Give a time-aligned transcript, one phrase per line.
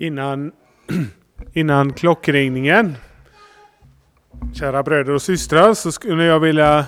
[0.00, 0.52] innan,
[1.52, 2.96] innan klockringningen.
[4.54, 6.86] Kära bröder och systrar så skulle jag vilja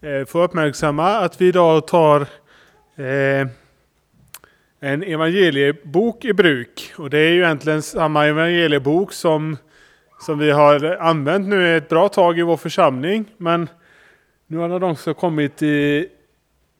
[0.00, 2.20] eh, få uppmärksamma att vi idag tar
[2.96, 3.48] eh,
[4.80, 6.92] en evangeliebok i bruk.
[6.96, 9.56] Och det är ju egentligen samma evangeliebok som,
[10.20, 13.24] som vi har använt nu ett bra tag i vår församling.
[13.36, 13.68] Men
[14.46, 16.08] nu har den också kommit i,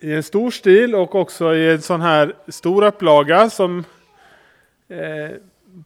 [0.00, 3.84] i en stor stil och också i en sån här stor upplaga som
[4.88, 5.36] eh,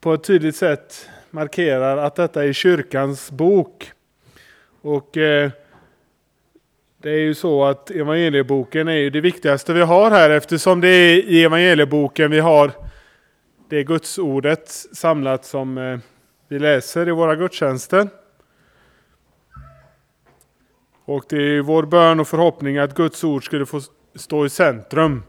[0.00, 3.92] på ett tydligt sätt markerar att detta är kyrkans bok.
[4.80, 5.50] Och eh,
[6.98, 10.88] det är ju så att evangelieboken är ju det viktigaste vi har här eftersom det
[10.88, 12.72] är i evangelieboken vi har
[13.68, 15.98] det gudsordet samlat som eh,
[16.48, 18.08] vi läser i våra gudstjänster.
[21.04, 23.80] Och det är vår bön och förhoppning att Guds ord skulle få
[24.14, 25.22] stå i centrum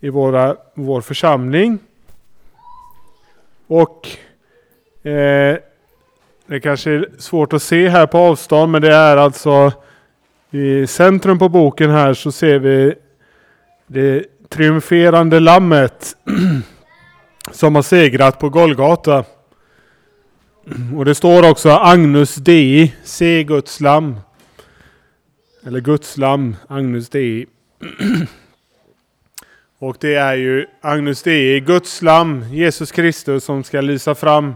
[0.00, 1.78] i våra, vår församling.
[3.66, 4.08] Och
[5.02, 5.56] eh,
[6.46, 9.72] det kanske är svårt att se här på avstånd men det är alltså
[10.50, 12.94] i centrum på boken här så ser vi
[13.86, 16.16] det triumferande lammet
[17.50, 19.24] som har segrat på Golgata.
[20.96, 24.16] Och det står också Agnus Dei, se Guds lamm.
[25.66, 27.46] Eller Guds lamm, Agnus Dei.
[29.84, 34.54] Och det är ju Agnus Dei, Guds lamm, Jesus Kristus som ska lysa fram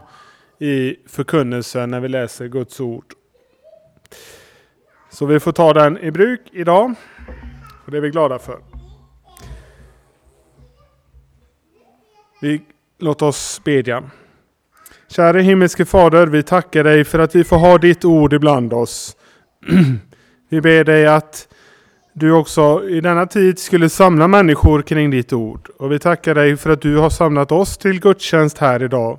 [0.58, 3.04] i förkunnelsen när vi läser Guds ord.
[5.10, 6.94] Så vi får ta den i bruk idag.
[7.84, 8.58] Och det är vi glada för.
[12.40, 12.60] Vi,
[12.98, 14.10] låt oss bedja.
[15.08, 19.16] Kära himmelske Fader, vi tackar dig för att vi får ha ditt ord ibland oss.
[20.48, 21.47] vi ber dig att
[22.18, 25.70] du också i denna tid skulle samla människor kring ditt ord.
[25.76, 29.18] Och vi tackar dig för att du har samlat oss till gudstjänst här idag.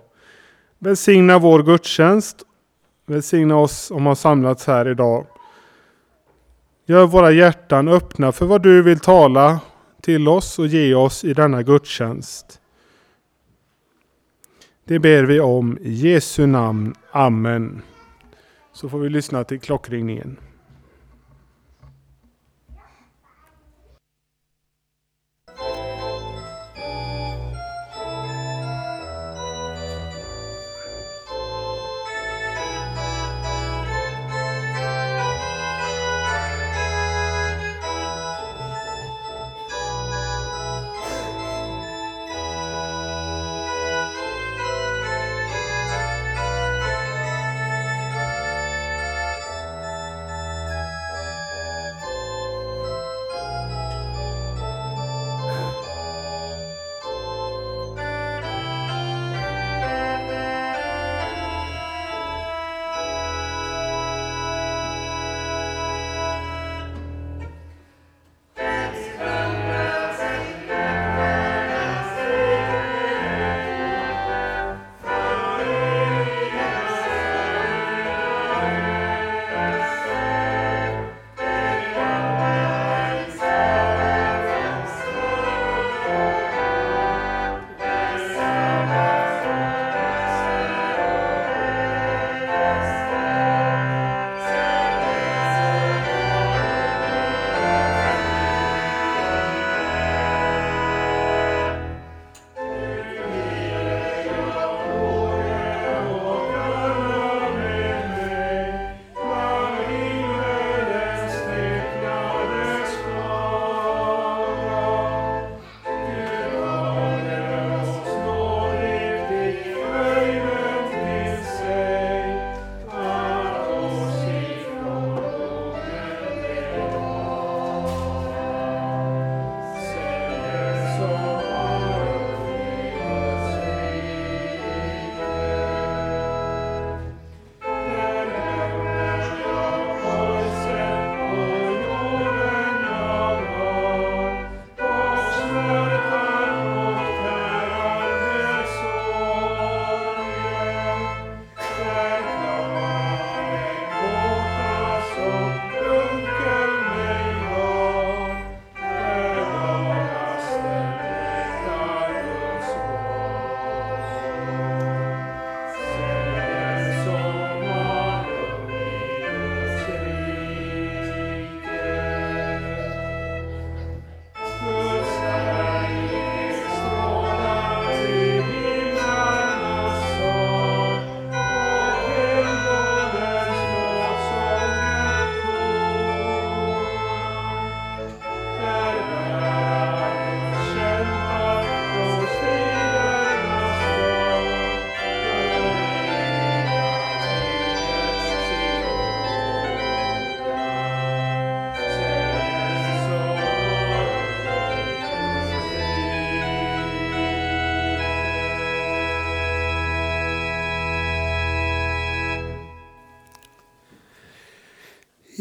[0.79, 2.43] Välsigna vår gudstjänst.
[3.05, 5.25] Välsigna oss som har samlats här idag.
[6.85, 9.59] Gör våra hjärtan öppna för vad du vill tala
[10.01, 12.59] till oss och ge oss i denna gudstjänst.
[14.85, 16.93] Det ber vi om i Jesu namn.
[17.11, 17.81] Amen.
[18.73, 20.37] Så får vi lyssna till klockringningen.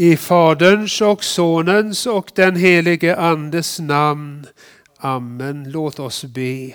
[0.00, 4.46] I Faderns och Sonens och den helige Andes namn.
[4.96, 5.70] Amen.
[5.70, 6.72] Låt oss be.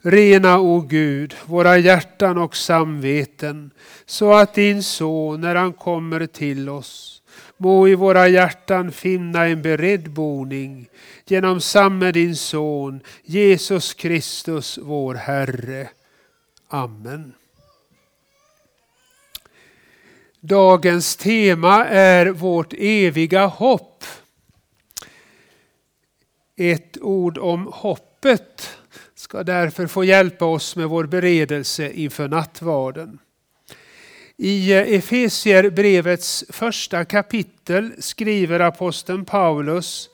[0.00, 3.70] Rena, o Gud, våra hjärtan och samveten
[4.06, 7.22] så att din son, när han kommer till oss,
[7.56, 10.88] må i våra hjärtan finna en beredd boning
[11.26, 15.88] genom samme din son, Jesus Kristus, vår Herre.
[16.68, 17.32] Amen.
[20.46, 24.04] Dagens tema är vårt eviga hopp.
[26.56, 28.78] Ett ord om hoppet
[29.14, 33.18] ska därför få hjälpa oss med vår beredelse inför nattvarden.
[34.36, 40.08] I Efesierbrevets första kapitel skriver aposteln Paulus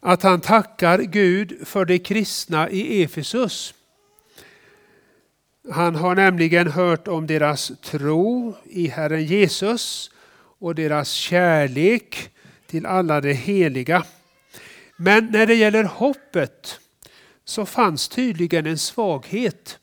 [0.00, 3.74] att han tackar Gud för de kristna i Efesus.
[5.70, 10.10] Han har nämligen hört om deras tro i Herren Jesus
[10.58, 12.30] och deras kärlek
[12.66, 14.04] till alla de heliga.
[14.96, 16.80] Men när det gäller hoppet
[17.44, 19.78] så fanns tydligen en svaghet.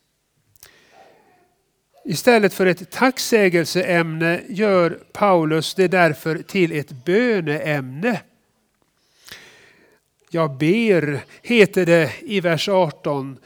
[2.06, 8.22] Istället för ett tacksägelseämne gör Paulus det därför till ett böneämne.
[10.30, 13.38] Jag ber, heter det i vers 18,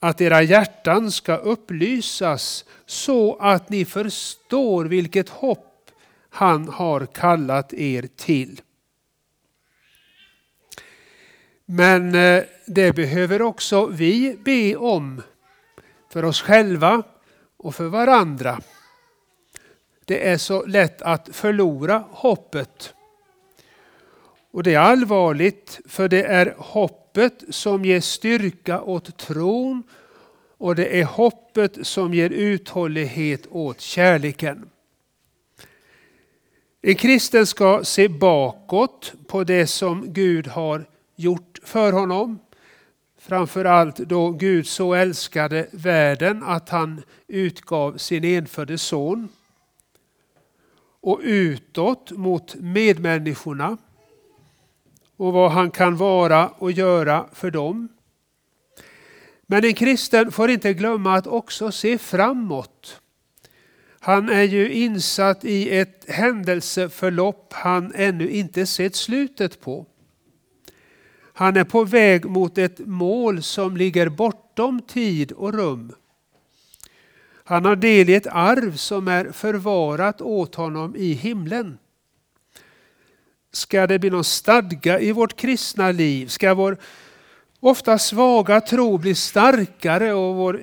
[0.00, 5.90] att era hjärtan ska upplysas så att ni förstår vilket hopp
[6.30, 8.60] han har kallat er till.
[11.64, 15.22] Men eh, det behöver också vi be om
[16.12, 17.02] för oss själva
[17.56, 18.60] och för varandra.
[20.04, 22.94] Det är så lätt att förlora hoppet.
[24.50, 29.82] Och det är allvarligt för det är hoppet som ger styrka åt tron
[30.58, 34.70] och det är hoppet som ger uthållighet åt kärleken.
[36.82, 42.38] En kristen ska se bakåt på det som Gud har gjort för honom.
[43.18, 49.28] Framförallt då Gud så älskade världen att han utgav sin enfödde son.
[51.00, 53.76] Och utåt mot medmänniskorna
[55.18, 57.88] och vad han kan vara och göra för dem.
[59.46, 63.00] Men en kristen får inte glömma att också se framåt.
[64.00, 69.86] Han är ju insatt i ett händelseförlopp han ännu inte sett slutet på.
[71.32, 75.92] Han är på väg mot ett mål som ligger bortom tid och rum.
[77.44, 81.78] Han har del i ett arv som är förvarat åt honom i himlen.
[83.58, 86.26] Ska det bli någon stadga i vårt kristna liv?
[86.26, 86.78] Ska vår
[87.60, 90.62] ofta svaga tro bli starkare och vår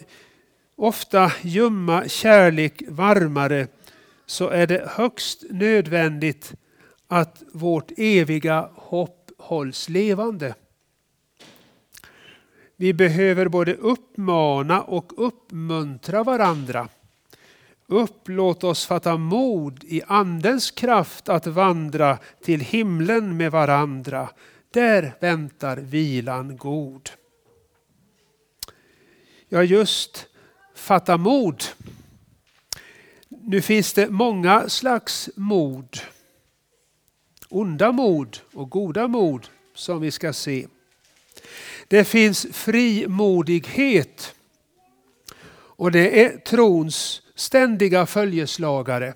[0.75, 3.67] ofta ljumma kärlek varmare
[4.25, 6.53] så är det högst nödvändigt
[7.08, 10.55] att vårt eviga hopp hålls levande.
[12.75, 16.88] Vi behöver både uppmana och uppmuntra varandra.
[17.88, 24.30] Upplåt oss fatta mod i Andens kraft att vandra till himlen med varandra.
[24.72, 27.10] Där väntar vilan god.
[29.50, 30.27] Ja, just
[30.75, 31.63] fatta mod.
[33.30, 35.98] Nu finns det många slags mod.
[37.50, 40.68] Onda mod och goda mod som vi ska se.
[41.88, 44.36] Det finns frimodighet
[45.77, 49.13] och det är trons ständiga följeslagare.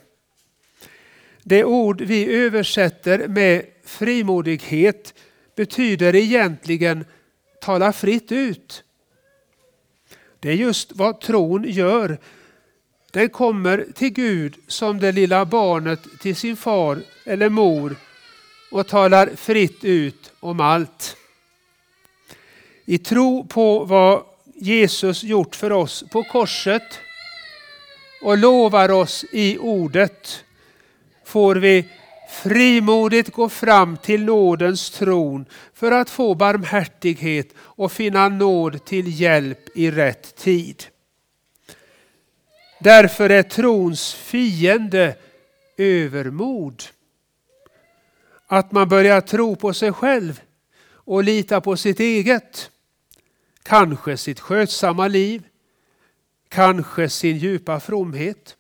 [1.44, 5.14] Det ord vi översätter med frimodighet
[5.56, 7.06] betyder egentligen
[7.62, 8.84] tala fritt ut.
[10.40, 12.18] Det är just vad tron gör.
[13.12, 17.96] Den kommer till Gud som det lilla barnet till sin far eller mor
[18.72, 21.16] och talar fritt ut om allt.
[22.86, 24.24] I tro på vad
[24.56, 27.00] Jesus gjort för oss på korset
[28.22, 30.46] och lovar oss i ordet
[31.26, 31.90] får vi
[32.30, 39.78] frimodigt gå fram till nådens tron för att få barmhärtighet och finna nåd till hjälp
[39.78, 40.84] i rätt tid.
[42.80, 45.16] Därför är trons fiende
[45.78, 46.84] övermod.
[48.48, 50.42] Att man börjar tro på sig själv
[50.92, 52.72] och lita på sitt eget.
[53.64, 55.44] Kanske sitt skötsamma liv,
[56.50, 58.58] kanske sin djupa fromhet.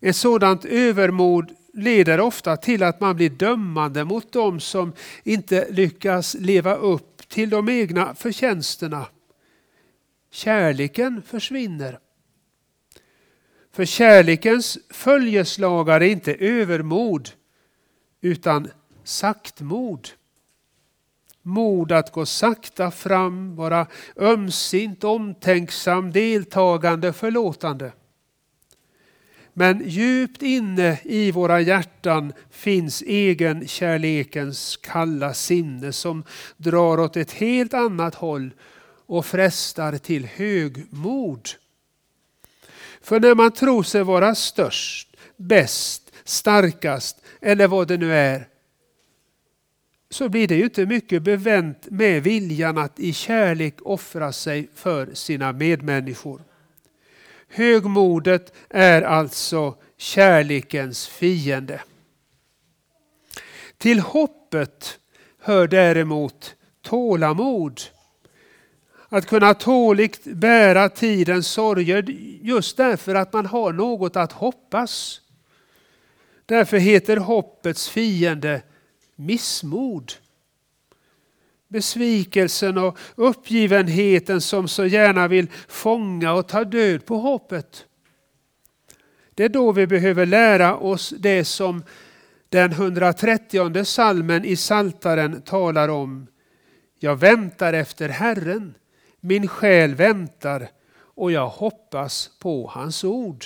[0.00, 4.92] Ett sådant övermod leder ofta till att man blir dömande mot dem som
[5.22, 9.06] inte lyckas leva upp till de egna förtjänsterna.
[10.30, 11.98] Kärleken försvinner.
[13.72, 17.30] För kärlekens följeslagare är inte övermod
[18.20, 18.68] utan
[19.04, 20.08] saktmod.
[21.42, 27.92] Mod att gå sakta fram, vara ömsint, omtänksam, deltagande, förlåtande.
[29.52, 36.24] Men djupt inne i våra hjärtan finns egen kärlekens kalla sinne som
[36.56, 38.50] drar åt ett helt annat håll
[39.06, 41.48] och frestar till högmod.
[43.02, 48.48] För när man tror sig vara störst, bäst, starkast eller vad det nu är
[50.10, 55.14] så blir det ju inte mycket bevänt med viljan att i kärlek offra sig för
[55.14, 56.42] sina medmänniskor.
[57.48, 61.80] Högmodet är alltså kärlekens fiende.
[63.78, 64.98] Till hoppet
[65.40, 67.80] hör däremot tålamod.
[69.08, 72.02] Att kunna tåligt bära tidens sorger
[72.42, 75.20] just därför att man har något att hoppas.
[76.46, 78.62] Därför heter hoppets fiende
[79.18, 80.12] missmod.
[81.68, 87.86] Besvikelsen och uppgivenheten som så gärna vill fånga och ta död på hoppet.
[89.34, 91.82] Det är då vi behöver lära oss det som
[92.48, 96.26] den 130 salmen i Saltaren talar om.
[96.98, 98.74] Jag väntar efter Herren,
[99.20, 103.44] min själ väntar och jag hoppas på hans ord.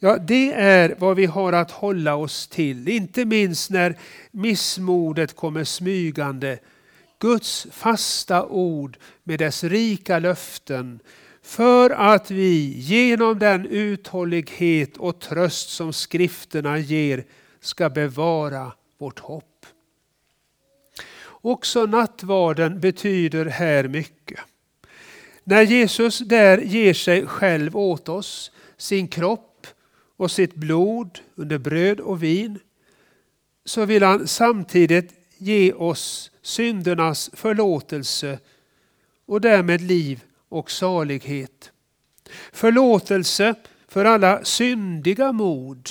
[0.00, 3.98] Ja, det är vad vi har att hålla oss till, inte minst när
[4.30, 6.58] missmodet kommer smygande.
[7.18, 11.00] Guds fasta ord med dess rika löften
[11.42, 17.24] för att vi genom den uthållighet och tröst som skrifterna ger
[17.60, 19.66] ska bevara vårt hopp.
[21.26, 24.40] Också nattvarden betyder här mycket.
[25.44, 29.47] När Jesus där ger sig själv åt oss, sin kropp
[30.18, 32.58] och sitt blod under bröd och vin
[33.64, 38.38] så vill han samtidigt ge oss syndernas förlåtelse
[39.26, 41.72] och därmed liv och salighet.
[42.52, 43.54] Förlåtelse
[43.88, 45.90] för alla syndiga mod,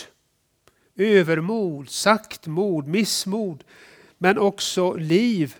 [0.95, 3.63] övermod, saktmod, missmod,
[4.17, 5.55] men också liv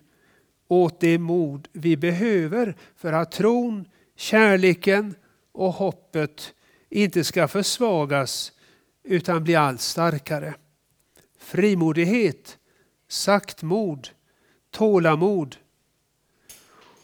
[0.67, 5.15] åt det mod vi behöver för att tron, kärleken
[5.51, 6.53] och hoppet
[6.89, 8.51] inte ska försvagas
[9.07, 10.53] utan bli allt starkare.
[11.39, 12.57] Frimodighet,
[13.07, 14.09] saktmod,
[14.71, 15.55] tålamod.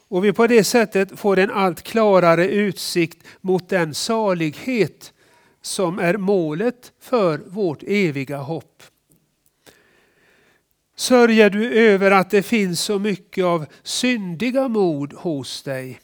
[0.08, 5.14] Och vi på det sättet får en allt klarare utsikt mot den salighet
[5.62, 8.84] som är målet för vårt eviga hopp.
[10.96, 16.00] Sörjer du över att det finns så mycket av syndiga mod hos dig?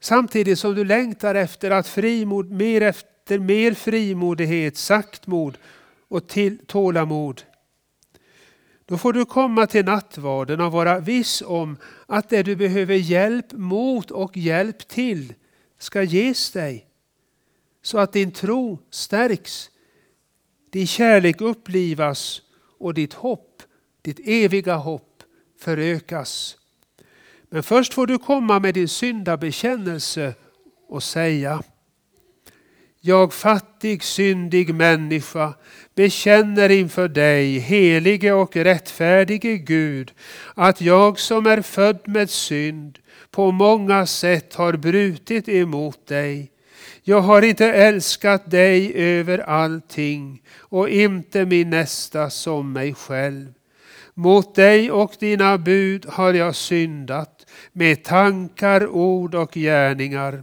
[0.00, 5.58] Samtidigt som du längtar efter att frimod, mer efter efter mer frimodighet, saktmod
[6.08, 7.42] och till tålamod.
[8.86, 13.52] Då får du komma till nattvarden och vara viss om att det du behöver hjälp
[13.52, 15.34] mot och hjälp till
[15.78, 16.86] ska ges dig.
[17.82, 19.70] Så att din tro stärks,
[20.70, 22.42] din kärlek upplivas
[22.78, 23.62] och ditt hopp,
[24.02, 25.22] ditt eviga hopp
[25.58, 26.56] förökas.
[27.50, 30.34] Men först får du komma med din syndabekännelse
[30.88, 31.62] och säga
[33.00, 35.54] jag fattig, syndig människa
[35.94, 40.12] bekänner inför dig, helige och rättfärdige Gud,
[40.54, 42.98] att jag som är född med synd
[43.30, 46.50] på många sätt har brutit emot dig.
[47.02, 53.52] Jag har inte älskat dig över allting och inte min nästa som mig själv.
[54.14, 60.42] Mot dig och dina bud har jag syndat med tankar, ord och gärningar.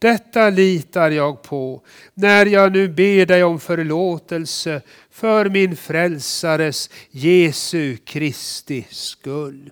[0.00, 1.82] Detta litar jag på
[2.14, 9.70] när jag nu ber dig om förlåtelse för min frälsares Jesu Kristi skull.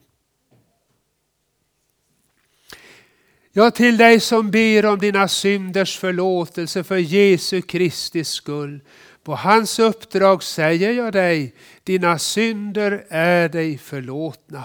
[3.53, 8.81] Ja, till dig som ber om dina synders förlåtelse för Jesu Kristi skull.
[9.23, 11.55] På hans uppdrag säger jag dig,
[11.85, 14.65] dina synder är dig förlåtna.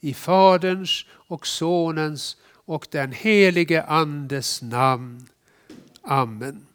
[0.00, 2.36] I Faderns och Sonens
[2.68, 5.28] och den helige Andes namn.
[6.02, 6.66] Amen.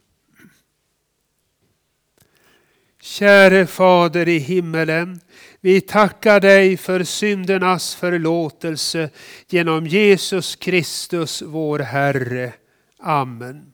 [3.00, 5.20] Käre Fader i himmelen,
[5.60, 9.10] vi tackar dig för syndernas förlåtelse
[9.48, 12.52] genom Jesus Kristus vår Herre.
[12.98, 13.73] Amen.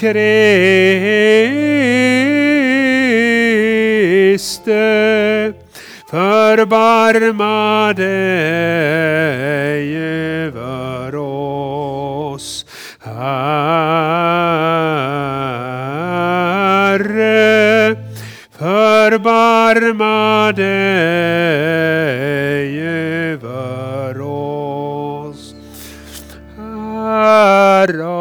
[0.00, 0.32] Kriste,
[6.10, 12.66] förbarma dig över oss.
[13.00, 13.16] Herre,
[18.58, 20.70] förbarma dig
[22.88, 25.54] över oss.
[26.56, 28.20] Herre,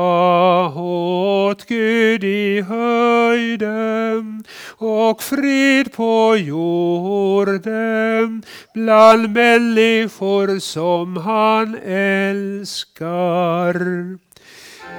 [1.69, 4.43] Gud i höjden
[4.77, 13.73] och frid på jorden bland människor som han älskar.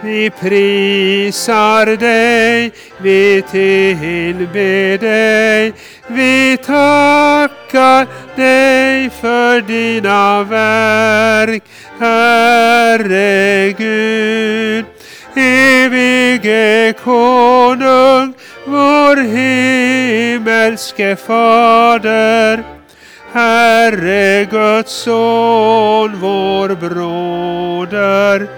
[0.03, 5.73] Vi prisar dig, vi tillber dig,
[6.07, 8.07] vi tackar
[8.37, 11.63] dig för dina verk,
[11.99, 14.85] Herre Gud.
[15.37, 18.35] Evige konung,
[18.67, 22.65] vår himmelske Fader,
[23.33, 28.49] Herre Guds son, vår broder,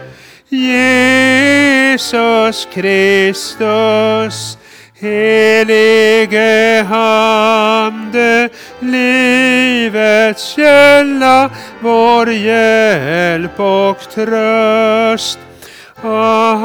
[0.49, 4.59] Jesus Kristus,
[4.95, 8.49] helige Ande,
[8.81, 15.39] livets källa, vår hjälp och tröst.
[16.05, 16.63] Amen.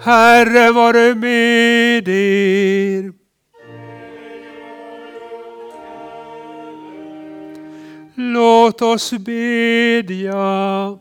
[0.00, 3.12] Herre vare med er.
[8.14, 10.98] Låt oss bedja.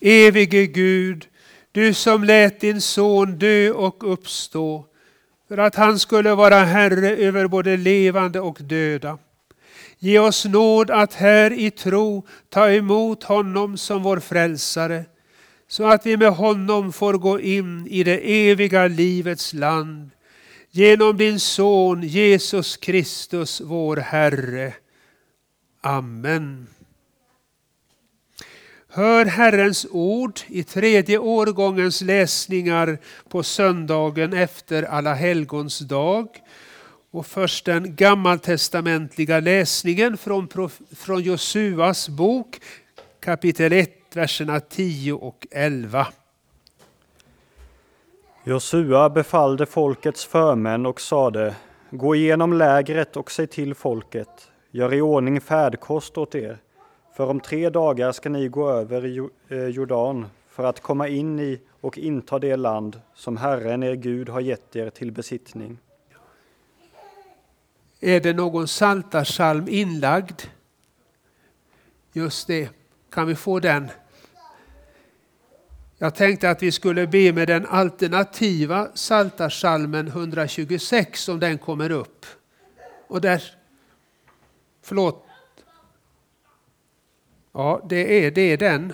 [0.00, 1.28] Evige Gud,
[1.72, 4.93] du som lät din son dö och uppstå
[5.48, 9.18] för att han skulle vara Herre över både levande och döda.
[9.98, 15.04] Ge oss nåd att här i tro ta emot honom som vår frälsare,
[15.68, 20.10] så att vi med honom får gå in i det eviga livets land
[20.70, 24.74] genom din son Jesus Kristus, vår Herre.
[25.80, 26.73] Amen.
[28.96, 36.28] Hör Herrens ord i tredje årgångens läsningar på söndagen efter Alla helgons dag.
[37.10, 40.48] Och först den gammaltestamentliga läsningen från,
[40.96, 42.60] från Josuas bok
[43.20, 46.06] kapitel 1, verserna 10 och 11.
[48.44, 51.54] Josua befallde folkets förmän och sade
[51.90, 56.58] Gå igenom lägret och säg till folket Gör i ordning färdkost åt er
[57.14, 61.60] för om tre dagar ska ni gå över eh, Jordan för att komma in i
[61.80, 65.78] och inta det land som Herren er Gud har gett er till besittning.
[68.00, 70.42] Är det någon saltarsalm inlagd?
[72.12, 72.68] Just det,
[73.10, 73.90] kan vi få den?
[75.98, 82.26] Jag tänkte att vi skulle be med den alternativa saltarsalmen 126 om den kommer upp.
[83.06, 83.42] Och där,
[84.82, 85.23] förlåt,
[87.56, 88.92] Ja, det är, det är den.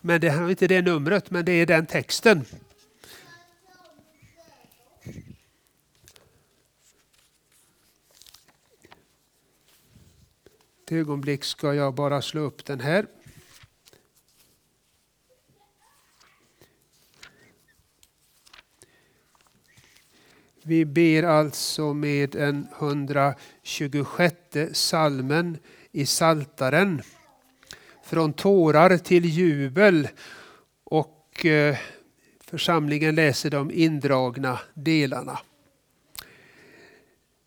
[0.00, 2.44] Men det är inte det numret, men det är den texten.
[10.84, 13.06] Ett ögonblick ska jag bara slå upp den här.
[20.62, 24.36] Vi ber alltså med den 126
[24.72, 25.58] salmen
[25.92, 27.02] i Saltaren
[28.14, 30.08] från tårar till jubel
[30.84, 31.76] och eh,
[32.40, 35.38] församlingen läser de indragna delarna.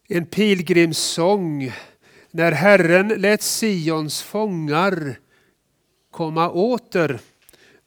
[0.08, 1.72] En pilgrimssång
[2.32, 5.20] när Herren lät Sions fångar
[6.12, 7.20] komma åter.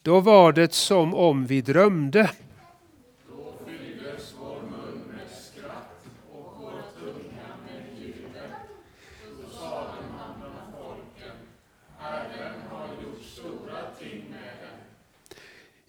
[0.03, 2.31] Då var det som om vi drömde.
[4.39, 8.51] vår mun med skratt och vår tunga med jubel.
[9.43, 10.01] Då sade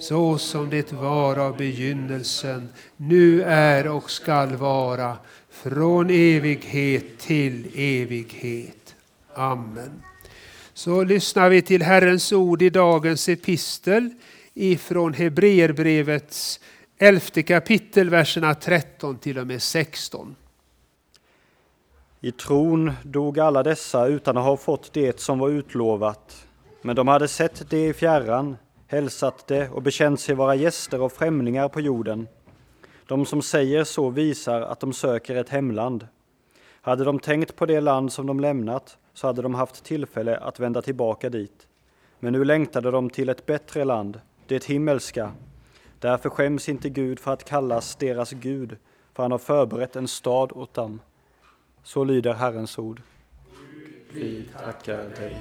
[0.00, 5.16] så som det var av begynnelsen, nu är och skall vara,
[5.50, 8.94] från evighet till evighet.
[9.34, 10.02] Amen.
[10.74, 14.10] Så lyssnar vi till Herrens ord i dagens epistel
[14.54, 16.60] ifrån Hebreerbrevets
[16.98, 20.36] elfte kapitel, verserna 13 till och med 16.
[22.20, 26.46] I tron dog alla dessa utan att ha fått det som var utlovat,
[26.82, 28.56] men de hade sett det i fjärran,
[28.90, 32.28] hälsat det och bekänt sig vara gäster och främlingar på jorden.
[33.06, 36.06] De som säger så visar att de söker ett hemland.
[36.80, 40.60] Hade de tänkt på det land som de lämnat så hade de haft tillfälle att
[40.60, 41.68] vända tillbaka dit.
[42.20, 45.32] Men nu längtade de till ett bättre land, det himmelska.
[45.98, 48.76] Därför skäms inte Gud för att kallas deras Gud,
[49.14, 51.00] för han har förberett en stad åt dem.
[51.82, 53.02] Så lyder Herrens ord.
[54.12, 55.36] Vi tackar dig.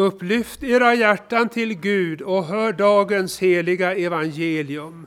[0.00, 5.06] Upplyft era hjärtan till Gud och hör dagens heliga evangelium.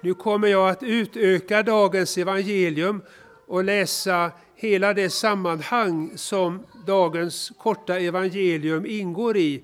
[0.00, 3.02] Nu kommer jag att utöka dagens evangelium
[3.46, 9.62] och läsa hela det sammanhang som dagens korta evangelium ingår i.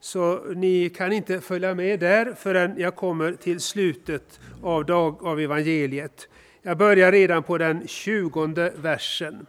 [0.00, 5.40] Så ni kan inte följa med där förrän jag kommer till slutet av, dag, av
[5.40, 6.28] evangeliet.
[6.62, 9.46] Jag börjar redan på den tjugonde versen.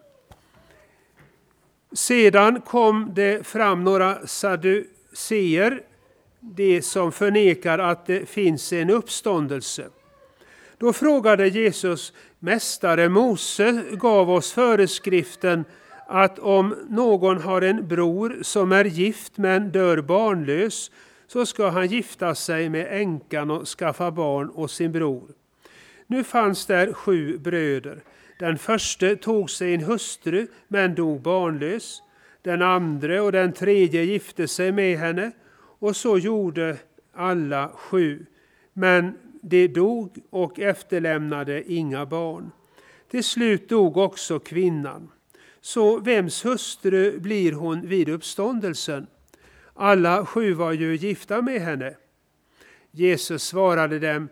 [1.91, 5.81] Sedan kom det fram några saduceer,
[6.39, 9.89] de som förnekar att det finns en uppståndelse.
[10.77, 15.65] Då frågade Jesus, Mästare Mose gav oss föreskriften
[16.07, 20.91] att om någon har en bror som är gift men dör barnlös,
[21.27, 25.29] så ska han gifta sig med änkan och skaffa barn åt sin bror.
[26.07, 28.03] Nu fanns där sju bröder.
[28.39, 32.01] Den förste tog sig en hustru men dog barnlös.
[32.41, 35.31] Den andra och den tredje gifte sig med henne
[35.79, 36.77] och så gjorde
[37.13, 38.25] alla sju.
[38.73, 42.51] Men de dog och efterlämnade inga barn.
[43.11, 45.11] Till slut dog också kvinnan.
[45.61, 49.07] Så vems hustru blir hon vid uppståndelsen?
[49.73, 51.95] Alla sju var ju gifta med henne.
[52.91, 54.29] Jesus svarade dem,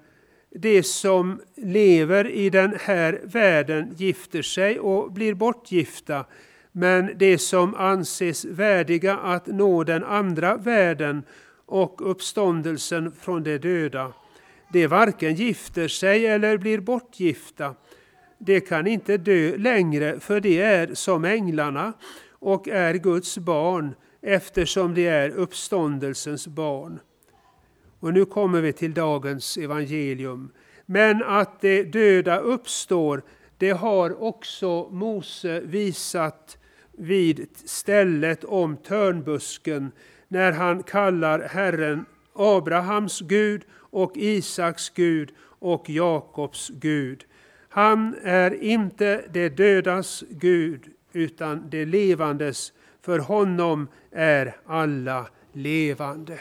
[0.60, 6.26] de som lever i den här världen gifter sig och blir bortgifta,
[6.72, 11.24] men de som anses värdiga att nå den andra världen
[11.66, 14.14] och uppståndelsen från de döda,
[14.74, 17.76] de varken gifter sig eller blir bortgifta.
[18.38, 21.94] De kan inte dö längre, för de är som änglarna
[22.32, 27.00] och är Guds barn, eftersom de är uppståndelsens barn.
[28.00, 30.52] Och nu kommer vi till dagens evangelium.
[30.86, 33.22] Men att de döda uppstår,
[33.58, 36.58] det har också Mose visat
[36.92, 39.92] vid stället om törnbusken
[40.28, 47.26] när han kallar Herren Abrahams Gud och Isaks Gud och Jakobs Gud.
[47.70, 50.82] Han är inte de dödas Gud
[51.14, 56.40] utan de levandes, för honom är alla levande.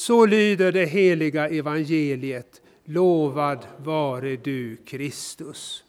[0.00, 2.62] Så lyder det heliga evangeliet.
[2.84, 5.84] Lovad vare du, Kristus.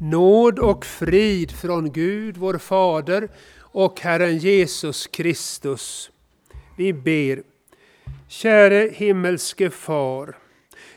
[0.00, 3.28] Nåd och frid från Gud, vår Fader,
[3.58, 6.10] och Herren Jesus Kristus.
[6.76, 7.42] Vi ber.
[8.28, 10.36] Käre himmelske Far,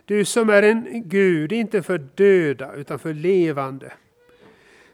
[0.05, 3.93] du som är en Gud, inte för döda utan för levande.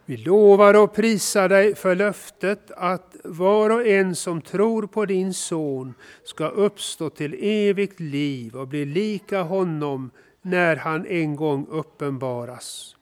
[0.05, 5.33] Vi lovar och prisar dig för löftet att var och en som tror på din
[5.33, 10.11] son ska uppstå till evigt liv och bli lika honom
[10.41, 12.95] när han en gång uppenbaras.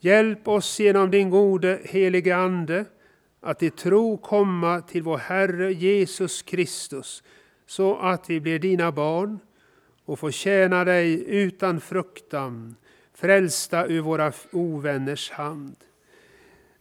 [0.00, 2.84] Hjälp oss genom din gode helige Ande
[3.40, 7.22] att i tro komma till vår Herre Jesus Kristus
[7.66, 9.38] så att vi blir dina barn
[10.04, 12.76] och får tjäna dig utan fruktan,
[13.14, 15.76] frälsta ur våra ovänners hand.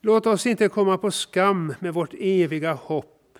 [0.05, 3.37] Låt oss inte komma på skam med vårt eviga hopp,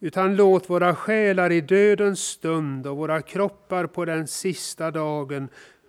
[0.00, 5.48] utan låt våra själar i dödens stund och våra kroppar på den sista dagen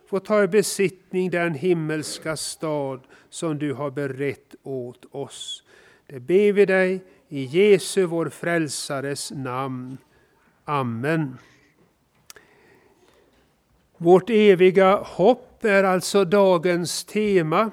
[0.10, 5.64] få ta i besittning den himmelska stad som du har berett åt oss.
[6.08, 9.98] Det ber vi dig i Jesu, vår frälsares namn.
[10.66, 11.38] Amen.
[13.98, 17.72] Vårt eviga hopp är alltså dagens tema.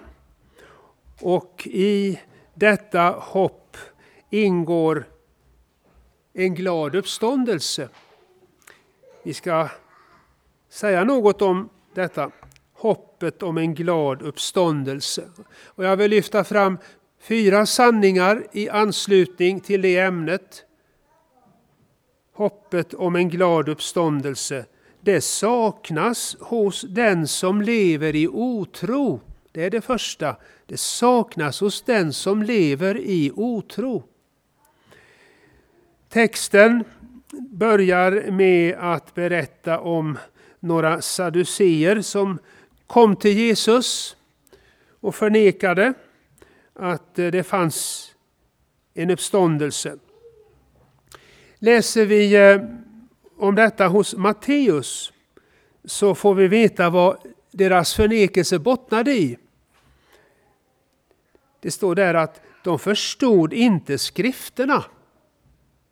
[1.21, 2.21] Och i
[2.55, 3.77] detta hopp
[4.31, 5.05] ingår
[6.33, 7.89] en glad uppståndelse.
[9.23, 9.69] Vi ska
[10.69, 12.31] säga något om detta
[12.73, 15.25] hoppet om en glad uppståndelse.
[15.65, 16.79] Och jag vill lyfta fram
[17.21, 20.65] fyra sanningar i anslutning till det ämnet.
[22.33, 24.67] Hoppet om en glad uppståndelse.
[25.01, 29.21] Det saknas hos den som lever i otro.
[29.55, 30.37] Det är det första.
[30.67, 34.03] Det saknas hos den som lever i otro.
[36.09, 36.85] Texten
[37.51, 40.19] börjar med att berätta om
[40.61, 42.39] några saduceer som
[42.87, 44.17] kom till Jesus
[45.01, 45.95] och förnekade
[46.73, 48.09] att eh, det fanns
[48.95, 49.97] en uppståndelse.
[51.59, 52.63] Läser vi eh,
[53.37, 55.13] om detta hos Matteus
[55.85, 57.17] så får vi veta vad
[57.51, 59.39] deras förnekelse bottnade i.
[61.65, 64.85] Det står där att de förstod inte skrifterna.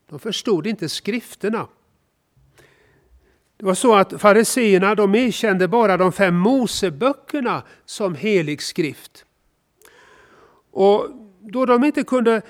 [0.08, 1.68] De förstod inte skrifterna.
[3.56, 9.24] Det var så att fariseerna de erkände bara de fem Moseböckerna som helig skrift.
[10.70, 11.08] Och
[11.40, 12.42] då de inte kunde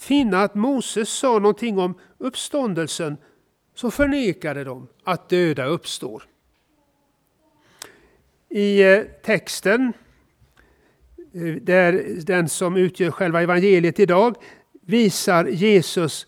[0.00, 3.16] finna att Moses sa någonting om uppståndelsen
[3.74, 6.22] så förnekade de att döda uppstår.
[8.48, 9.92] I eh, texten,
[11.34, 14.36] Eh, där den som utgör själva evangeliet idag,
[14.86, 16.26] visar Jesus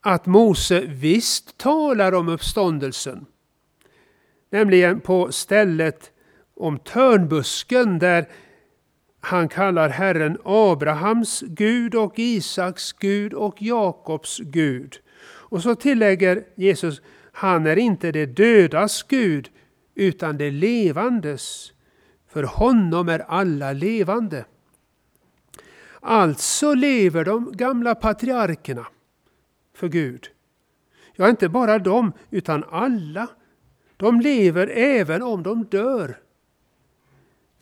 [0.00, 3.26] att Mose visst talar om uppståndelsen.
[4.50, 6.10] Nämligen på stället
[6.56, 8.28] om törnbusken där
[9.20, 14.98] han kallar Herren Abrahams Gud och Isaks Gud och Jakobs Gud.
[15.22, 19.48] Och så tillägger Jesus, han är inte det dödas Gud
[19.94, 21.73] utan det levandes.
[22.34, 24.44] För honom är alla levande.
[26.00, 28.86] Alltså lever de gamla patriarkerna
[29.74, 30.26] för Gud.
[31.12, 33.28] Ja, inte bara de, utan alla.
[33.96, 36.18] De lever även om de dör.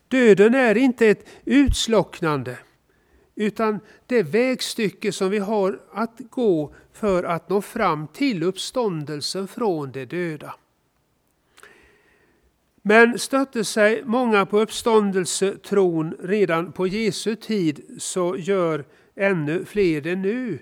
[0.09, 2.59] Döden är inte ett utslocknande,
[3.35, 9.93] utan det vägstycke som vi har att gå för att nå fram till uppståndelsen från
[9.93, 10.55] de döda.
[12.83, 20.17] Men stötte sig många på uppståndelsetron redan på Jesu tid så gör ännu fler det
[20.17, 20.59] nu.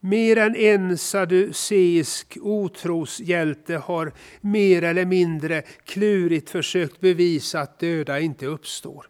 [0.00, 8.46] Mer än en saduceisk otroshjälte har mer eller mindre klurigt försökt bevisa att döda inte
[8.46, 9.06] uppstår.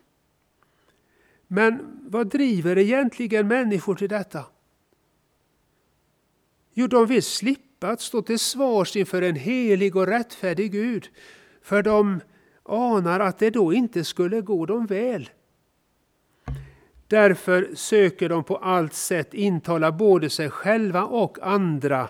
[1.46, 4.44] Men vad driver egentligen människor till detta?
[6.74, 11.08] Jo, de vill slippa att stå till svars inför en helig och rättfärdig Gud,
[11.62, 12.20] för de
[12.62, 15.30] anar att det då inte skulle gå dem väl.
[17.06, 22.08] Därför söker de på allt sätt intala både sig själva och andra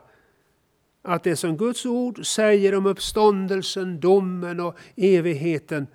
[1.02, 5.86] att det som Guds ord säger om uppståndelsen, domen och evigheten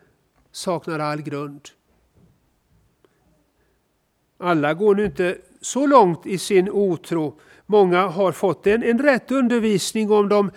[0.51, 1.61] saknar all grund.
[4.37, 7.39] Alla går nu inte så långt i sin otro.
[7.69, 10.51] Många har fått en, en rätt undervisning om de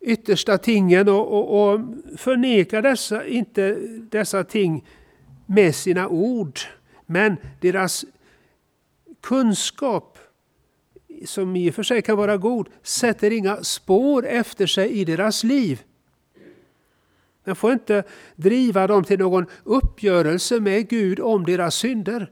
[0.00, 1.80] yttersta tingen och, och, och
[2.16, 3.74] förnekar dessa, inte
[4.10, 4.84] dessa ting
[5.46, 6.58] med sina ord.
[7.06, 8.04] Men deras
[9.20, 10.18] kunskap,
[11.24, 15.44] som i och för sig kan vara god, sätter inga spår efter sig i deras
[15.44, 15.82] liv.
[17.44, 18.02] Den får inte
[18.36, 22.30] driva dem till någon uppgörelse med Gud om deras synder.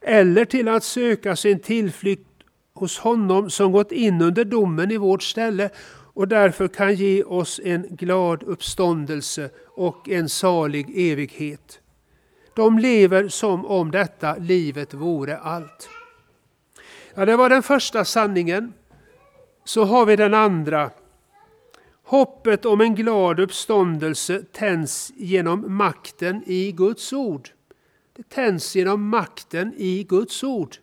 [0.00, 2.28] Eller till att söka sin tillflykt
[2.74, 5.70] hos honom som gått in under domen i vårt ställe
[6.14, 11.80] och därför kan ge oss en glad uppståndelse och en salig evighet.
[12.54, 15.88] De lever som om detta livet vore allt.
[17.14, 18.72] Ja, det var den första sanningen.
[19.64, 20.90] Så har vi den andra.
[22.04, 27.50] Hoppet om en glad uppståndelse tänds genom makten i Guds ord.
[28.28, 30.76] Tänds genom makten i Guds ord.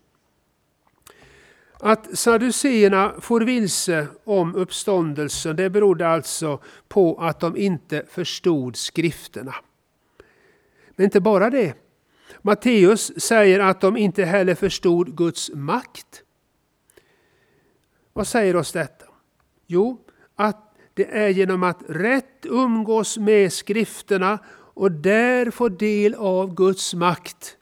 [1.79, 9.55] Att saduceerna får vilse om uppståndelsen det berodde alltså på att de inte förstod skrifterna.
[10.89, 11.73] Men inte bara det.
[12.41, 16.23] Matteus säger att de inte heller förstod Guds makt.
[18.13, 19.05] Vad säger oss detta?
[19.67, 24.39] Jo, att det är genom att rätt umgås med skrifterna
[24.77, 27.57] och där få del av Guds makt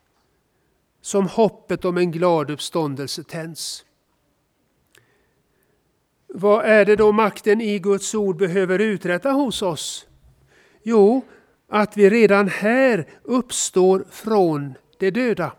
[1.01, 3.85] som hoppet om en glad uppståndelse tänds.
[6.27, 10.07] Vad är det då makten i Guds ord behöver uträtta hos oss?
[10.83, 11.25] Jo,
[11.69, 15.51] att vi redan här uppstår från de döda.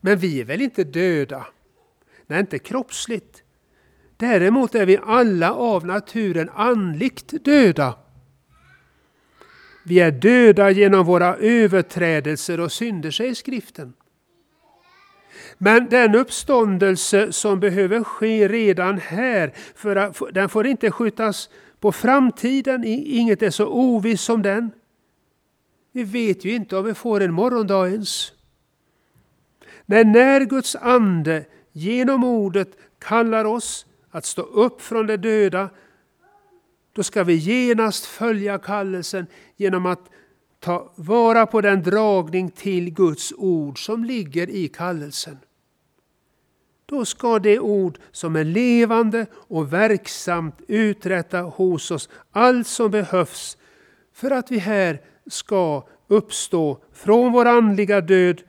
[0.00, 1.46] Men vi är väl inte döda?
[2.26, 3.42] Nej, inte kroppsligt.
[4.16, 7.94] Däremot är vi alla av naturen andligt döda.
[9.88, 13.92] Vi är döda genom våra överträdelser och synder, säger skriften.
[15.58, 21.92] Men den uppståndelse som behöver ske redan här, för att, den får inte skjutas på
[21.92, 24.70] framtiden, inget är så ovisst som den.
[25.92, 28.32] Vi vet ju inte om vi får en morgondag ens.
[29.86, 32.68] Men när Guds ande genom ordet
[32.98, 35.70] kallar oss att stå upp från de döda,
[36.98, 39.26] då ska vi genast följa kallelsen
[39.56, 40.10] genom att
[40.60, 45.38] ta vara på den dragning till Guds ord som ligger i kallelsen.
[46.86, 53.56] Då ska det ord som är levande och verksamt uträtta hos oss allt som behövs
[54.14, 58.42] för att vi här ska uppstå från vår andliga död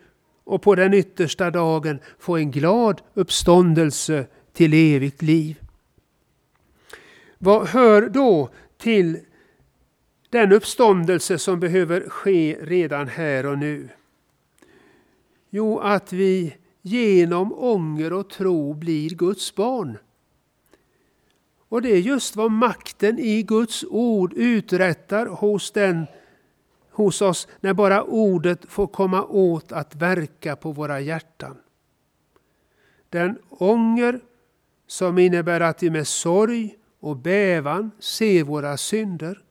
[0.43, 5.68] och på den yttersta dagen få en glad uppståndelse till evigt liv.
[7.41, 9.19] Vad hör då till
[10.29, 13.89] den uppståndelse som behöver ske redan här och nu?
[15.49, 19.97] Jo, att vi genom ånger och tro blir Guds barn.
[21.69, 26.05] Och det är just vad makten i Guds ord uträttar hos, den,
[26.91, 31.57] hos oss när bara ordet får komma åt att verka på våra hjärtan.
[33.09, 34.19] Den ånger
[34.87, 39.41] som innebär att vi med sorg och bävan ser våra synder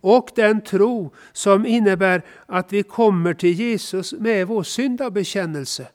[0.00, 5.88] och den tro som innebär att vi kommer till Jesus med vår syndabekännelse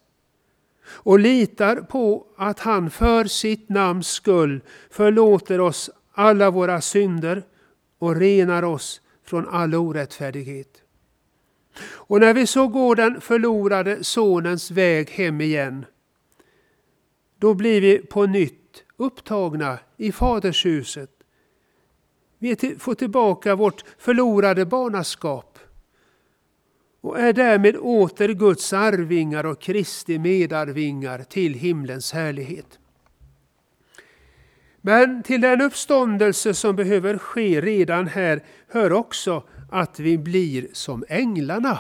[0.88, 7.44] och litar på att han för sitt namns skull förlåter oss alla våra synder
[8.00, 10.82] och renar oss från all orättfärdighet.
[11.82, 15.86] Och när vi så går den förlorade sonens väg hem igen,
[17.40, 18.67] då blir vi på nytt
[18.98, 21.12] upptagna i fadershuset.
[22.40, 25.60] Vi får tillbaka vårt förlorade barnaskap
[27.02, 32.80] och är därmed åter Guds arvingar och Kristi medarvingar till himlens härlighet.
[34.82, 41.04] Men till den uppståndelse som behöver ske redan här hör också att vi blir som
[41.10, 41.80] änglarna.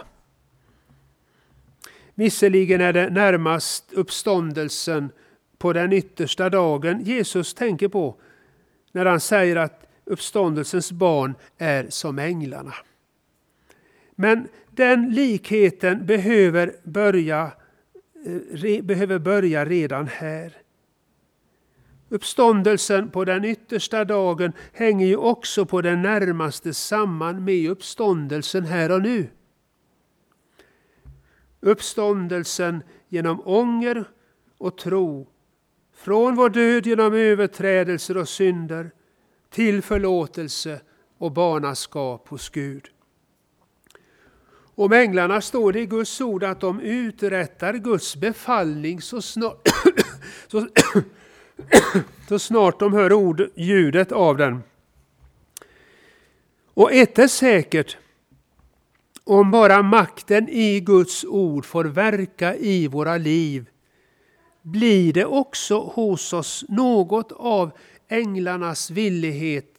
[2.16, 5.10] Visserligen är det närmast uppståndelsen
[5.58, 8.16] på den yttersta dagen Jesus tänker på
[8.92, 12.74] när han säger att uppståndelsens barn är som änglarna.
[14.16, 17.52] Men den likheten behöver börja,
[18.26, 20.54] eh, re, behöver börja redan här.
[22.10, 28.92] Uppståndelsen på den yttersta dagen hänger ju också på den närmaste samman med uppståndelsen här
[28.92, 29.28] och nu.
[31.60, 34.06] Uppståndelsen genom ånger
[34.58, 35.28] och tro,
[35.98, 38.92] från vår död genom överträdelser och synder
[39.50, 40.82] till förlåtelse
[41.18, 42.86] och barnaskap hos Gud.
[44.76, 49.68] Om änglarna står det i Guds ord att de uträttar Guds befallning så snart,
[50.48, 50.68] så,
[52.30, 54.64] så snart de hör ord, ljudet av den.
[56.74, 57.98] Och ett är säkert,
[59.24, 63.70] om bara makten i Guds ord får verka i våra liv
[64.68, 67.72] blir det också hos oss något av
[68.08, 69.74] änglarnas villighet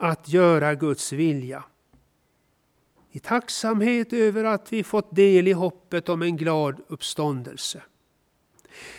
[0.00, 1.64] att göra Guds vilja
[3.12, 7.82] i tacksamhet över att vi fått del i hoppet om en glad uppståndelse.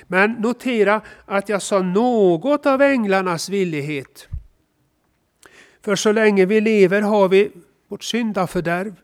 [0.07, 4.28] Men notera att jag sa något av änglarnas villighet.
[5.82, 7.51] För så länge vi lever har vi
[7.88, 8.95] vårt syndafördärv.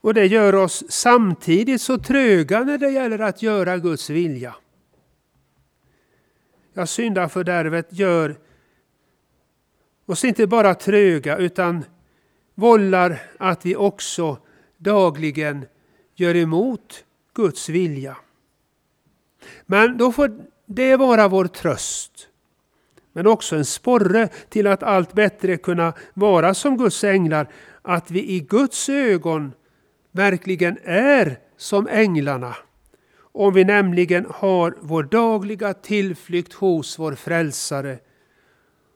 [0.00, 4.54] Och det gör oss samtidigt så tröga när det gäller att göra Guds vilja.
[6.74, 8.36] Ja, syndafördärvet gör
[10.06, 11.84] oss inte bara tröga utan
[12.54, 14.38] vållar att vi också
[14.76, 15.66] dagligen
[16.14, 17.04] gör emot
[17.34, 18.16] Guds vilja.
[19.66, 22.28] Men då får det vara vår tröst.
[23.12, 27.48] Men också en sporre till att allt bättre kunna vara som Guds änglar.
[27.82, 29.52] Att vi i Guds ögon
[30.10, 32.56] verkligen är som änglarna.
[33.36, 37.98] Om vi nämligen har vår dagliga tillflykt hos vår frälsare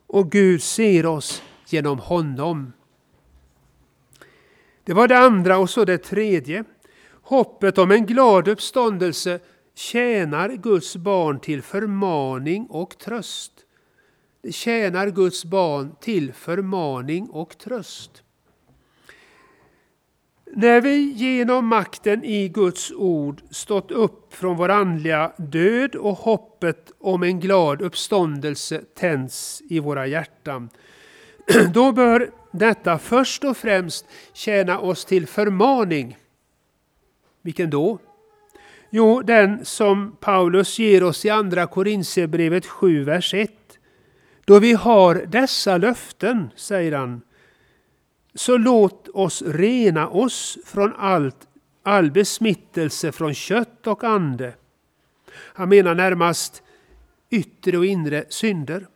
[0.07, 2.73] och Gud ser oss genom honom.
[4.85, 6.65] Det var det andra och så det tredje.
[7.23, 9.41] Hoppet om en glad uppståndelse
[9.75, 13.53] tjänar Guds barn till förmaning och tröst.
[14.43, 18.23] Det tjänar Guds barn till förmaning och tröst.
[20.53, 26.93] När vi genom makten i Guds ord stått upp från vår andliga död och hoppet
[27.01, 30.71] om en glad uppståndelse tänds i våra hjärtan,
[31.75, 36.17] då bör detta först och främst tjäna oss till förmaning.
[37.43, 37.99] Vilken då?
[38.91, 43.51] Jo, den som Paulus ger oss i Andra Korinthierbrevet 7, vers 1.
[44.45, 47.21] Då vi har dessa löften, säger han,
[48.39, 51.49] så låt oss rena oss från allt,
[51.83, 54.55] all besmittelse från kött och ande.
[55.33, 56.63] Han menar närmast
[57.31, 58.87] yttre och inre synder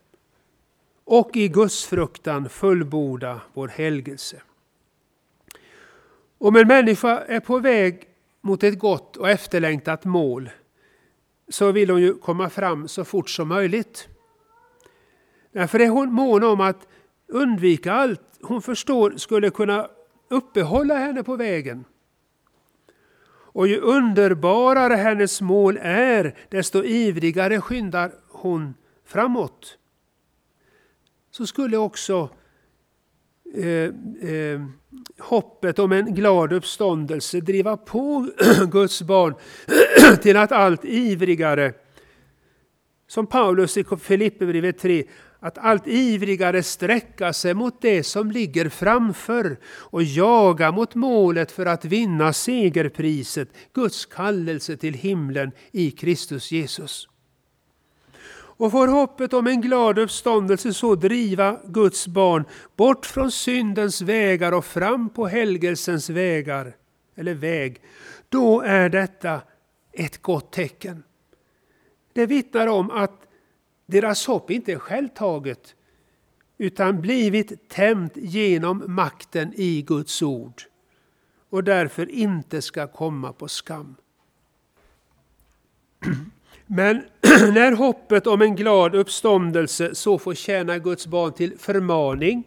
[1.05, 4.43] och i gudsfruktan fullborda vår helgelse.
[6.39, 8.05] Om en människa är på väg
[8.41, 10.51] mot ett gott och efterlängtat mål
[11.49, 14.09] så vill hon ju komma fram så fort som möjligt.
[15.53, 16.87] Därför är hon mån om att
[17.33, 19.89] undvika allt hon förstår skulle kunna
[20.29, 21.85] uppehålla henne på vägen.
[23.55, 28.75] Och ju underbarare hennes mål är, desto ivrigare skyndar hon
[29.05, 29.79] framåt.
[31.31, 32.29] så skulle också
[33.55, 33.67] eh,
[34.31, 34.61] eh,
[35.19, 38.29] hoppet om en glad uppståndelse driva på
[38.71, 39.35] Guds barn
[40.23, 41.73] till att allt ivrigare,
[43.07, 45.05] som Paulus i Filipperbrevet 3,
[45.45, 51.67] att allt ivrigare sträcka sig mot det som ligger framför och jaga mot målet för
[51.67, 57.09] att vinna segerpriset, Guds kallelse till himlen i Kristus Jesus.
[58.35, 62.45] Och får hoppet om en glad uppståndelse så driva Guds barn
[62.77, 66.77] bort från syndens vägar och fram på helgelsens vägar,
[67.17, 67.81] eller väg,
[68.29, 69.41] då är detta
[69.93, 71.03] ett gott tecken.
[72.13, 73.23] Det vittnar om att
[73.93, 75.75] deras hopp inte är självtaget
[76.59, 80.63] utan blivit tämt genom makten i Guds ord
[81.51, 83.97] och därför inte ska komma på skam.
[86.67, 86.97] Men
[87.55, 92.45] när hoppet om en glad uppståndelse så får tjäna Guds barn till förmaning,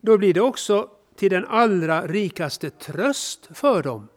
[0.00, 4.08] då blir det också till den allra rikaste tröst för dem.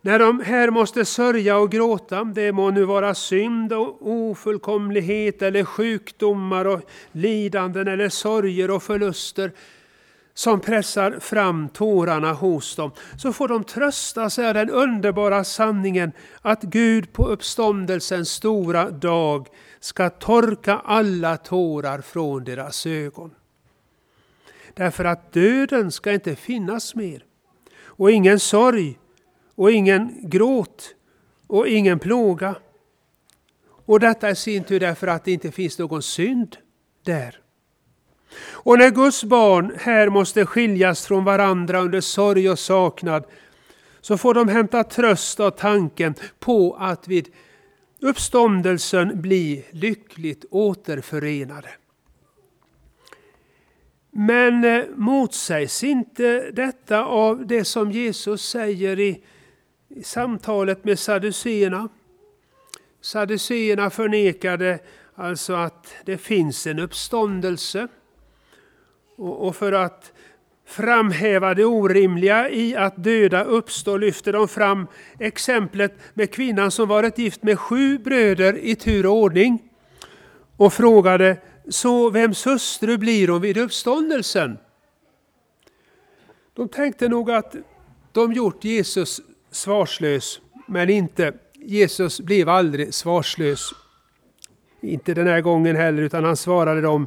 [0.00, 5.64] När de här måste sörja och gråta, det må nu vara synd och ofullkomlighet eller
[5.64, 6.80] sjukdomar och
[7.12, 9.52] lidanden eller sorger och förluster
[10.34, 16.12] som pressar fram tårarna hos dem, så får de trösta sig av den underbara sanningen
[16.42, 19.48] att Gud på uppståndelsens stora dag
[19.80, 23.30] ska torka alla tårar från deras ögon.
[24.74, 27.24] Därför att döden ska inte finnas mer.
[27.84, 28.98] Och ingen sorg
[29.58, 30.94] och ingen gråt
[31.46, 32.54] och ingen plåga.
[33.68, 36.56] Och detta i sin tur därför att det inte finns någon synd
[37.04, 37.40] där.
[38.40, 43.24] Och när Guds barn här måste skiljas från varandra under sorg och saknad
[44.00, 47.28] så får de hämta tröst av tanken på att vid
[48.00, 51.68] uppståndelsen bli lyckligt återförenade.
[54.10, 59.22] Men eh, motsägs inte detta av det som Jesus säger i
[59.98, 61.88] i samtalet med saduceerna.
[63.00, 64.78] Saduceerna förnekade
[65.14, 67.88] alltså att det finns en uppståndelse.
[69.16, 70.12] Och för att
[70.66, 74.86] framhäva det orimliga i att döda uppstår lyfter de fram
[75.18, 79.70] exemplet med kvinnan som varit gift med sju bröder i tur och ordning
[80.56, 81.36] och frågade
[81.68, 84.58] så vems hustru blir hon vid uppståndelsen?
[86.54, 87.54] De tänkte nog att
[88.12, 89.20] de gjort Jesus
[89.50, 91.32] svarslös, men inte.
[91.54, 93.70] Jesus blev aldrig svarslös.
[94.80, 97.06] Inte den här gången heller, utan han svarade dem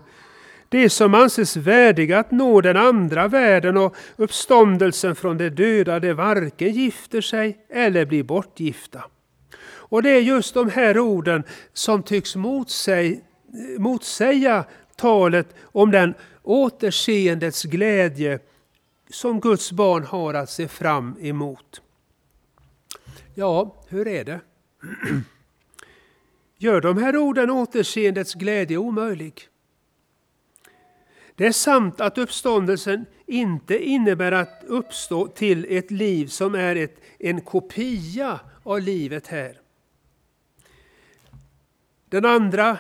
[0.70, 6.14] det som anses värdiga att nå den andra världen och uppståndelsen från de döda, det
[6.14, 9.04] varken gifter sig eller blir bortgifta.
[9.64, 13.18] Och det är just de här orden som tycks motsäga,
[13.78, 14.66] motsäga
[14.96, 16.14] talet om den
[16.44, 18.40] återseendets glädje
[19.10, 21.82] som Guds barn har att se fram emot.
[23.34, 24.40] Ja, hur är det?
[26.58, 29.48] Gör de här orden återseendets glädje omöjlig?
[31.36, 37.02] Det är sant att uppståndelsen inte innebär att uppstå till ett liv som är ett,
[37.20, 39.62] en kopia av livet här.
[42.10, 42.78] Den andra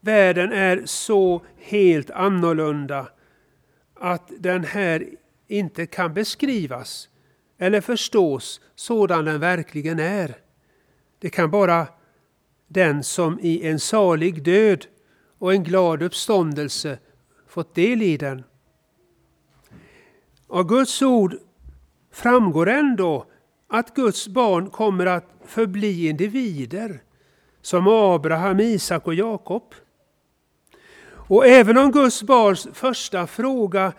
[0.00, 3.08] världen är så helt annorlunda
[3.94, 5.08] att den här
[5.46, 7.08] inte kan beskrivas
[7.64, 10.34] eller förstås sådan den verkligen är.
[11.18, 11.86] Det kan bara
[12.68, 14.86] den som i en salig död
[15.38, 16.98] och en glad uppståndelse
[17.48, 18.44] fått del i den.
[20.48, 21.36] Av Guds ord
[22.12, 23.26] framgår ändå
[23.68, 27.02] att Guds barn kommer att förbli individer
[27.62, 29.74] som Abraham, Isak och Jakob.
[31.06, 33.92] Och även om Guds barns första fråga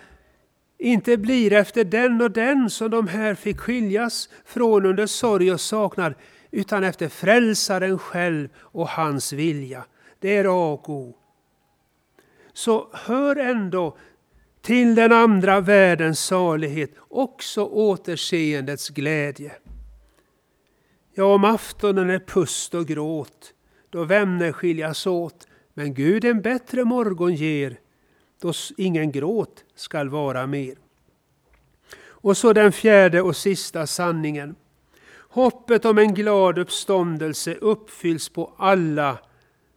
[0.86, 5.62] inte blir efter den och den som de här fick skiljas från under sorg och
[5.62, 6.14] saknad,
[6.52, 9.86] utan efter frälsaren själv och hans vilja.
[10.20, 11.16] Det är A och O.
[12.54, 13.98] Så hör ändå
[14.62, 19.52] till den andra världens salighet också återseendets glädje.
[21.14, 23.54] Ja, om aftonen är pust och gråt,
[23.90, 27.80] då vänner skiljas åt, men Gud en bättre morgon ger,
[28.42, 30.76] då ingen gråt skall vara mer.
[32.26, 34.56] Och så den fjärde och sista sanningen.
[35.30, 39.18] Hoppet om en glad uppståndelse uppfylls på alla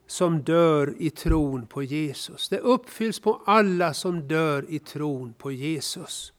[0.06, 2.48] som dör i tron på Jesus.
[2.48, 6.32] Det uppfylls på alla som dör i tron på Jesus.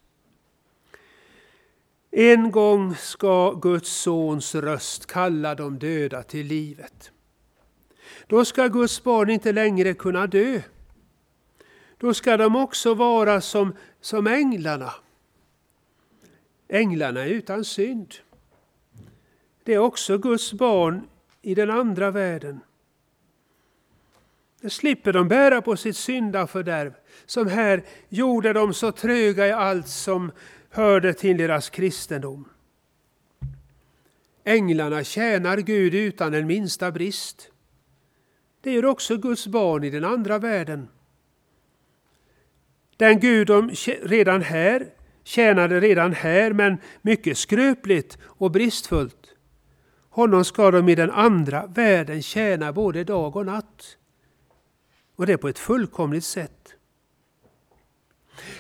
[2.12, 7.12] En gång ska Guds sons röst kalla de döda till livet.
[8.28, 10.62] Då ska Guds barn inte längre kunna dö
[12.00, 14.94] då ska de också vara som, som änglarna.
[16.68, 18.16] Änglarna är utan synd.
[19.64, 21.08] Det är också Guds barn
[21.42, 22.60] i den andra världen.
[24.62, 26.94] Det slipper de bära på sitt syndafördärv,
[27.26, 30.32] som här gjorde dem så tröga i allt som
[30.70, 32.50] hörde till deras kristendom.
[34.44, 37.52] Änglarna tjänar Gud utan den minsta brist.
[38.62, 40.88] Det gör också Guds barn i den andra världen.
[43.00, 43.70] Den Gud de
[44.02, 44.88] redan här
[45.24, 49.36] tjänade redan här, men mycket skröpligt och bristfullt.
[50.10, 53.98] Honom ska de i den andra världen tjäna både dag och natt.
[55.16, 56.76] Och det på ett fullkomligt sätt.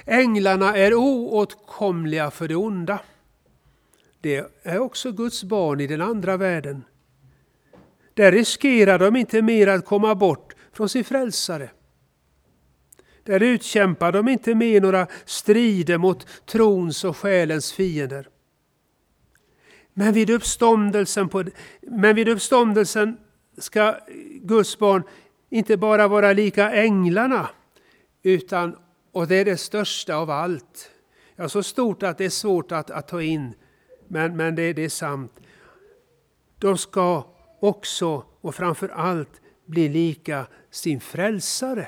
[0.05, 2.99] Änglarna är oåtkomliga för det onda.
[4.21, 6.83] Det är också Guds barn i den andra världen.
[8.13, 11.69] Där riskerar de inte mer att komma bort från sin frälsare.
[13.24, 18.28] Där utkämpar de inte mer några strider mot trons och själens fiender.
[19.93, 21.43] Men vid uppståndelsen, på,
[21.82, 23.17] men vid uppståndelsen
[23.57, 23.97] ska
[24.41, 25.03] Guds barn
[25.49, 27.49] inte bara vara lika änglarna,
[28.24, 28.76] utan,
[29.11, 30.91] och det är det största av allt,
[31.36, 33.53] ja, så stort att det är svårt att, att ta in,
[34.07, 35.39] men, men det, det är sant.
[36.59, 37.24] De ska
[37.59, 41.88] också och framför allt bli lika sin frälsare.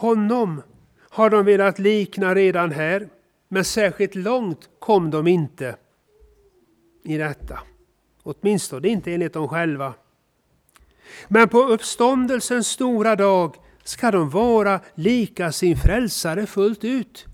[0.00, 0.62] Honom
[1.10, 3.08] har de velat likna redan här,
[3.48, 5.76] men särskilt långt kom de inte
[7.04, 7.58] i detta.
[8.22, 9.94] Åtminstone inte enligt dem själva.
[11.28, 17.26] Men på uppståndelsens stora dag ska de vara lika sin frälsare fullt ut.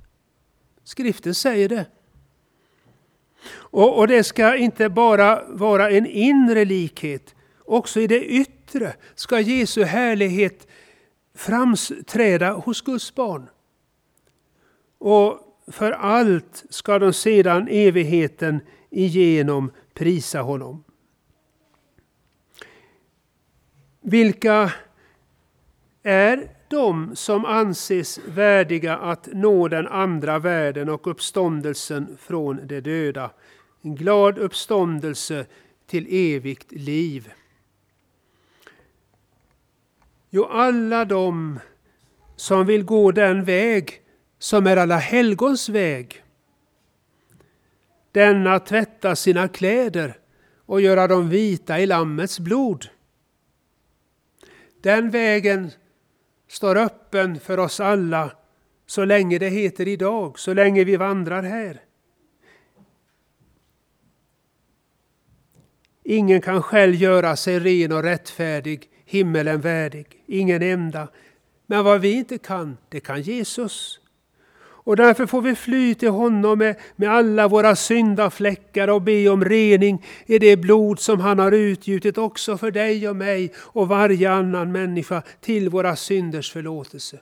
[0.84, 1.86] Skriften säger det.
[3.50, 9.40] Och, och det ska inte bara vara en inre likhet, också i det yttre ska
[9.40, 10.66] Jesu härlighet
[11.36, 13.48] framträda hos Guds barn.
[14.98, 18.60] Och för allt ska de sedan evigheten
[18.90, 20.84] igenom prisa honom.
[24.00, 24.72] Vilka
[26.02, 33.30] är de som anses värdiga att nå den andra världen och uppståndelsen från de döda?
[33.82, 35.46] En glad uppståndelse
[35.86, 37.32] till evigt liv.
[40.36, 41.60] Jo, alla de
[42.36, 44.00] som vill gå den väg
[44.38, 46.24] som är alla helgons väg.
[48.12, 50.18] Denna tvätta sina kläder
[50.66, 52.86] och göra dem vita i Lammets blod.
[54.80, 55.70] Den vägen
[56.48, 58.32] står öppen för oss alla
[58.86, 61.80] så länge det heter idag, så länge vi vandrar här.
[66.02, 71.08] Ingen kan själv göra sig ren och rättfärdig, himmelen värdig, ingen enda.
[71.66, 74.00] Men vad vi inte kan, det kan Jesus.
[74.86, 79.44] Och därför får vi fly till honom med, med alla våra syndafläckar och be om
[79.44, 84.30] rening i det blod som han har utgjutit också för dig och mig och varje
[84.30, 87.20] annan människa till våra synders förlåtelse.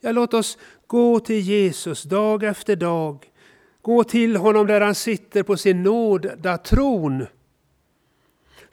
[0.00, 3.30] Ja, låt oss gå till Jesus dag efter dag.
[3.82, 7.26] Gå till honom där han sitter på sin nåda tron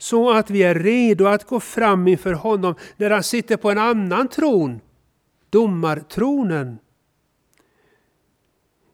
[0.02, 3.78] så att vi är redo att gå fram inför honom när han sitter på en
[3.78, 4.80] annan tron,
[5.50, 6.78] domartronen.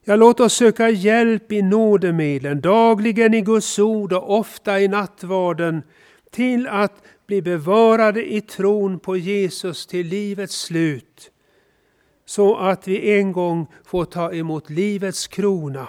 [0.04, 5.82] Ja, låt oss söka hjälp i nådemedlen, dagligen i Guds ord och ofta i nattvarden,
[6.30, 11.30] till att bli bevarade i tron på Jesus till livets slut,
[12.26, 15.88] så att vi en gång får ta emot livets krona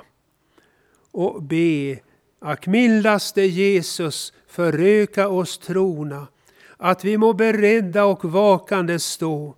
[1.12, 2.00] och be,
[2.40, 6.28] ack mildaste Jesus, föröka oss trona,
[6.78, 9.56] att vi må beredda och vakande stå,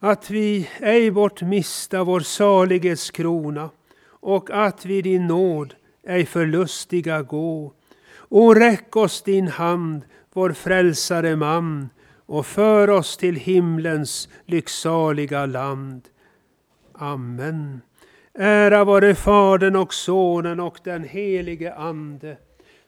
[0.00, 3.70] att vi ej bort mista vår salighetskrona
[4.08, 5.74] och att vi din nåd
[6.06, 7.72] ej förlustiga gå.
[8.28, 11.88] O räck oss din hand, vår frälsare man,
[12.26, 16.02] och för oss till himlens lycksaliga land.
[16.92, 17.80] Amen.
[18.38, 22.36] Ära vare Fadern och Sonen och den helige Ande,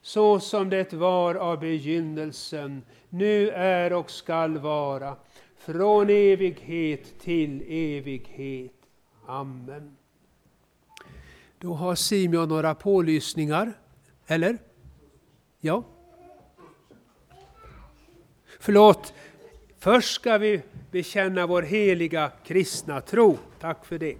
[0.09, 5.17] så som det var av begynnelsen, nu är och skall vara,
[5.57, 8.73] från evighet till evighet.
[9.27, 9.97] Amen.
[11.59, 13.73] Då har Simeon några pålysningar,
[14.27, 14.59] eller?
[15.61, 15.85] Ja?
[18.61, 19.15] Förlåt,
[19.79, 23.39] först ska vi bekänna vår heliga kristna tro.
[23.61, 24.17] Tack för det.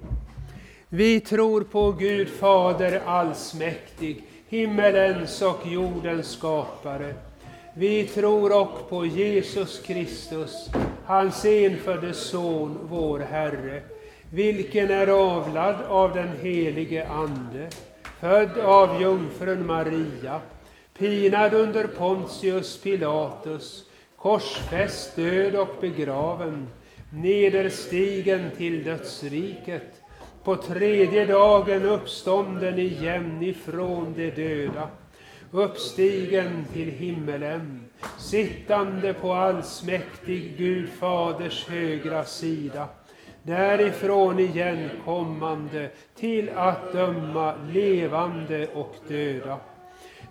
[0.89, 7.15] Vi tror på Gud Fader allsmäktig, himmelens och jordens skapare.
[7.75, 10.71] Vi tror också på Jesus Kristus,
[11.05, 13.83] hans enfödde Son, vår Herre,
[14.31, 17.69] vilken är avlad av den helige Ande,
[18.21, 20.41] född av jungfrun Maria,
[20.99, 23.85] pinad under Pontius Pilatus,
[24.17, 26.69] korsfäst, död och begraven,
[27.11, 29.98] nederstigen till dödsriket,
[30.45, 34.89] på tredje dagen uppstånden igen ifrån de döda,
[35.51, 37.85] uppstigen till himmelen,
[38.19, 42.89] sittande på allsmäktig Gud Faders högra sida,
[43.43, 49.59] därifrån igen kommande till att döma levande och döda.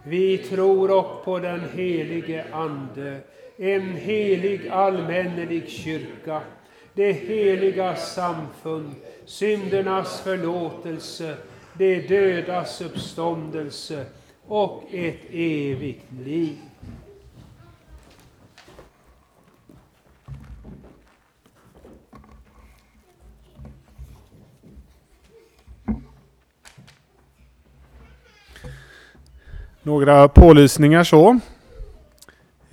[0.03, 3.19] Vi tror också på den helige Ande,
[3.57, 6.41] en helig allmännelig kyrka,
[6.93, 8.95] det heliga samfund,
[9.27, 11.37] syndernas förlåtelse,
[11.73, 14.05] de dödas uppståndelse
[14.47, 16.57] och ett evigt liv.
[29.83, 31.39] Några pålysningar så.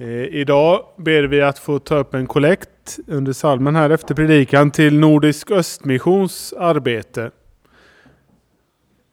[0.05, 4.71] Eh, idag ber vi att få ta upp en kollekt under salmen här efter predikan
[4.71, 7.31] till Nordisk Östmissions arbete.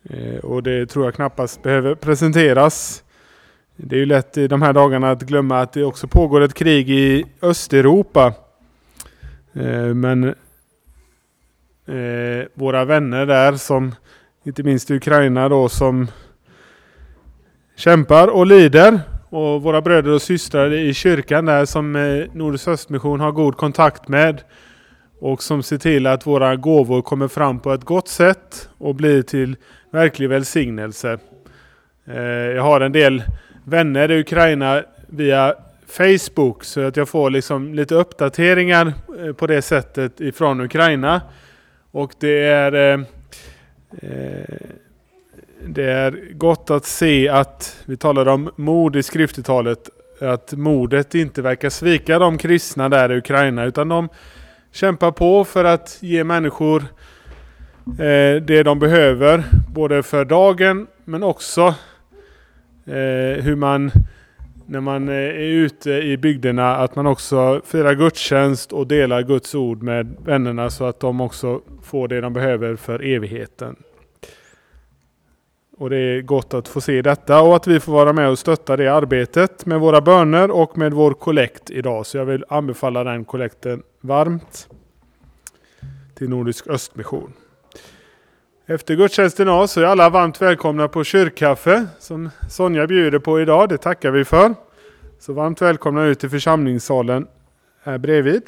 [0.10, 3.04] Eh, och det tror jag knappast behöver presenteras.
[3.76, 6.54] Det är ju lätt i de här dagarna att glömma att det också pågår ett
[6.54, 8.34] krig i Östeuropa.
[9.54, 10.36] Eh, men
[12.54, 13.96] våra vänner där som
[14.44, 16.08] inte minst i Ukraina då som
[17.76, 19.00] kämpar och lider
[19.32, 24.42] och våra bröder och systrar i kyrkan där som eh, Nordsöstmission har god kontakt med
[25.20, 29.22] och som ser till att våra gåvor kommer fram på ett gott sätt och blir
[29.22, 29.56] till
[29.92, 31.18] verklig välsignelse.
[32.08, 33.24] Eh, jag har en del
[33.64, 35.54] vänner i Ukraina via
[35.88, 41.22] Facebook så att jag får liksom lite uppdateringar eh, på det sättet ifrån Ukraina.
[41.92, 43.06] Och det är
[45.68, 49.90] det är gott att se att, vi talade om mod i skriftetalet,
[50.20, 54.10] att modet inte verkar svika de kristna där i Ukraina utan de
[54.72, 56.84] kämpar på för att ge människor
[57.86, 61.76] eh, det de behöver, både för dagen men också
[62.86, 63.92] eh, hur man
[64.66, 69.56] när man eh, är ute i bygderna att man också firar gudstjänst och delar Guds
[69.56, 73.76] ord med vännerna så att de också får det de behöver för evigheten.
[75.82, 78.40] Och det är gott att få se detta och att vi får vara med och
[78.40, 82.06] stötta det arbetet med våra böner och med vår kollekt idag.
[82.06, 84.68] Så jag vill anbefalla den kollekten varmt
[86.16, 87.34] till Nordisk Östmission.
[88.66, 93.70] Efter gudstjänsten idag så är alla varmt välkomna på kyrkkaffe som Sonja bjuder på idag.
[93.70, 94.56] Det tackar vi för.
[95.20, 97.28] Så varmt välkomna ut till församlingssalen
[97.84, 98.44] här bredvid.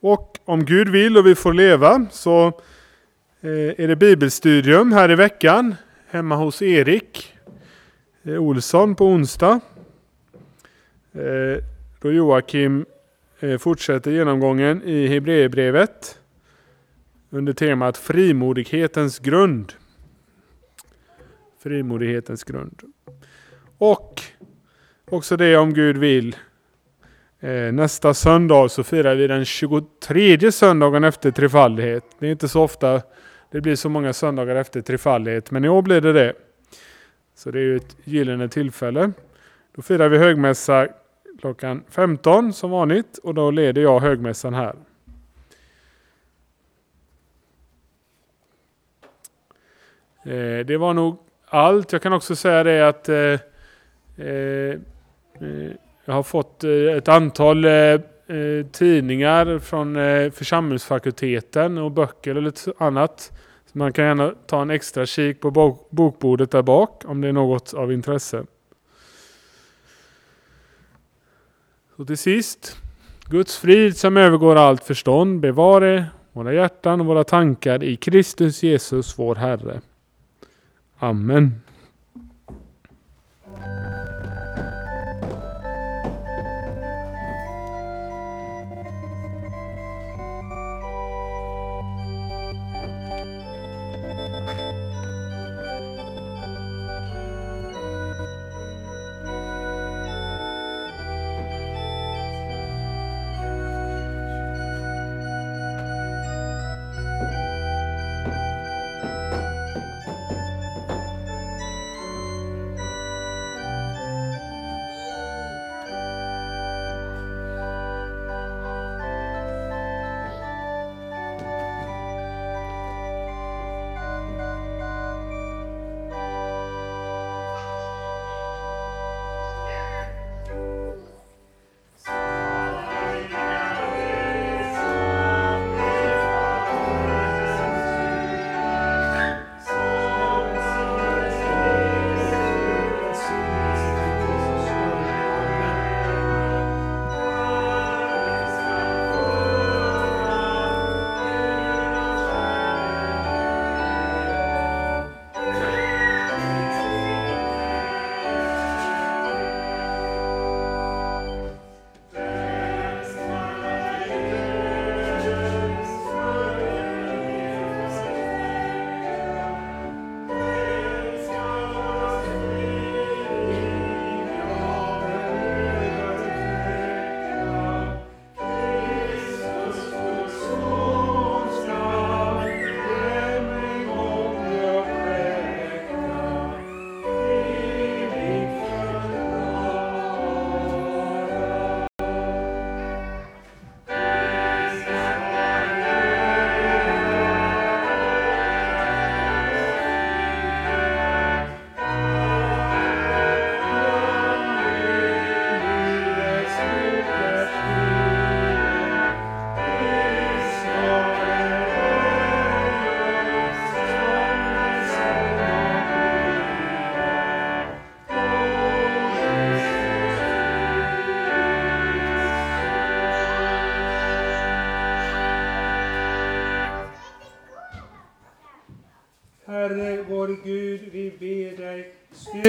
[0.00, 2.52] Och om Gud vill och vi får leva så
[3.44, 3.50] Eh,
[3.84, 5.74] är det bibelstudium här i veckan
[6.06, 7.34] hemma hos Erik
[8.22, 9.60] eh, Olsson på onsdag.
[11.12, 11.64] Eh,
[12.00, 12.86] då Joakim
[13.58, 16.18] fortsätter genomgången i Hebreerbrevet
[17.30, 19.72] under temat frimodighetens grund.
[21.62, 22.82] Frimodighetens grund.
[23.78, 24.22] Och
[25.10, 26.36] också det om Gud vill.
[27.72, 32.04] Nästa söndag så firar vi den 23 söndagen efter trefaldighet.
[32.18, 33.02] Det är inte så ofta
[33.52, 36.32] det blir så många söndagar efter trefaldighet, men i år blir det det.
[37.34, 39.12] Så det är ju ett gyllene tillfälle.
[39.74, 40.88] Då firar vi högmässa
[41.40, 44.74] klockan 15 som vanligt och då leder jag högmässan här.
[50.24, 51.92] Eh, det var nog allt.
[51.92, 53.16] Jag kan också säga det att eh,
[54.26, 54.76] eh,
[55.40, 55.72] eh
[56.04, 58.00] jag har fått eh, ett antal eh,
[58.72, 59.94] tidningar från
[60.32, 63.32] församlingsfakulteten och böcker och lite annat.
[63.72, 67.28] Så man kan gärna ta en extra kik på bok bokbordet där bak om det
[67.28, 68.44] är något av intresse.
[71.96, 72.76] Så till sist,
[73.26, 79.18] Guds frid som övergår allt förstånd bevare våra hjärtan och våra tankar i Kristus Jesus
[79.18, 79.80] vår Herre.
[80.98, 81.60] Amen.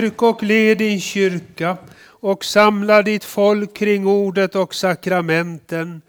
[0.03, 6.01] Styrk och led din kyrka och samla ditt folk kring ordet och sakramenten.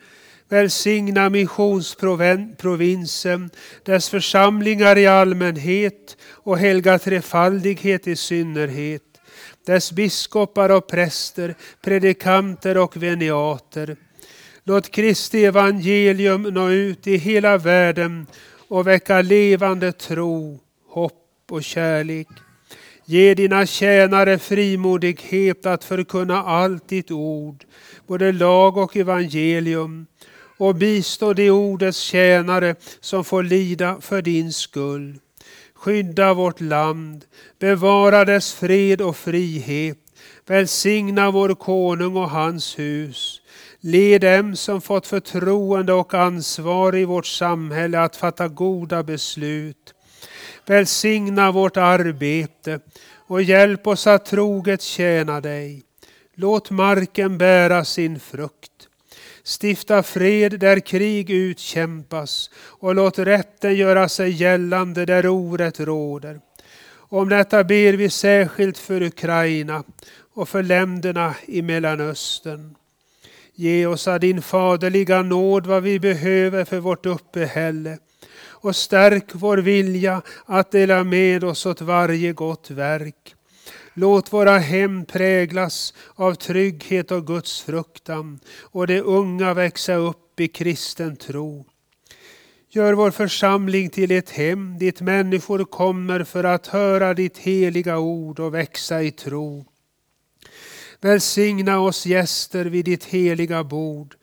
[0.49, 3.51] Välsigna missionsprovinsen,
[3.83, 9.03] dess församlingar i allmänhet och helga trefaldighet i synnerhet,
[9.67, 13.97] dess biskopar och präster, predikanter och veniater.
[14.65, 18.27] Låt Kristi evangelium nå ut i hela världen
[18.69, 22.29] och väcka levande tro, hopp och kärlek.
[23.07, 27.65] Ge dina tjänare frimodighet att förkunna allt ditt ord,
[28.07, 30.07] både lag och evangelium,
[30.57, 35.19] och bistå de ordets tjänare som får lida för din skull.
[35.75, 37.25] Skydda vårt land,
[37.59, 39.99] bevara dess fred och frihet,
[40.47, 43.41] välsigna vår konung och hans hus.
[43.81, 49.94] Led dem som fått förtroende och ansvar i vårt samhälle att fatta goda beslut.
[50.67, 52.81] Välsigna vårt arbete
[53.27, 55.83] och hjälp oss att troget tjäna dig.
[56.35, 58.71] Låt marken bära sin frukt.
[59.61, 66.41] Stifta fred där krig utkämpas och låt rätten göra sig gällande där orätt råder.
[66.95, 69.85] Om detta ber vi särskilt för Ukraina
[70.35, 72.75] och för länderna i Mellanöstern.
[73.55, 77.99] Ge oss av din faderliga nåd vad vi behöver för vårt uppehälle
[78.65, 83.35] och stärk vår vilja att dela med oss åt varje gott verk.
[83.95, 90.49] Låt våra hem präglas av trygghet och Guds fruktan och de unga växa upp i
[90.49, 91.67] kristen tro.
[92.71, 98.41] Gör vår församling till ett hem dit människor kommer för att höra ditt heliga ord
[98.41, 99.65] och växa i tro.
[101.01, 104.15] Välsigna oss gäster vid ditt heliga bord,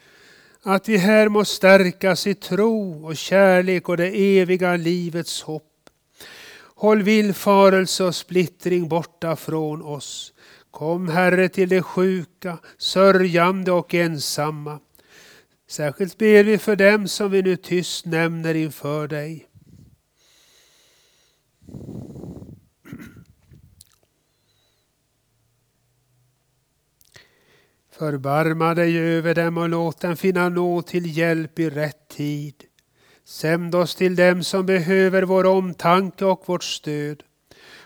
[0.64, 5.68] att vi här må stärkas i tro och kärlek och det eviga livets hopp.
[6.76, 10.34] Håll villfarelse och splittring borta från oss.
[10.72, 14.80] Kom Herre till de sjuka, sörjande och ensamma.
[15.70, 19.48] Särskilt ber vi för dem som vi nu tyst nämner inför dig.
[28.02, 32.54] Förbarma dig över dem och låt dem finna nåd till hjälp i rätt tid.
[33.26, 37.24] Sänd oss till dem som behöver vår omtanke och vårt stöd.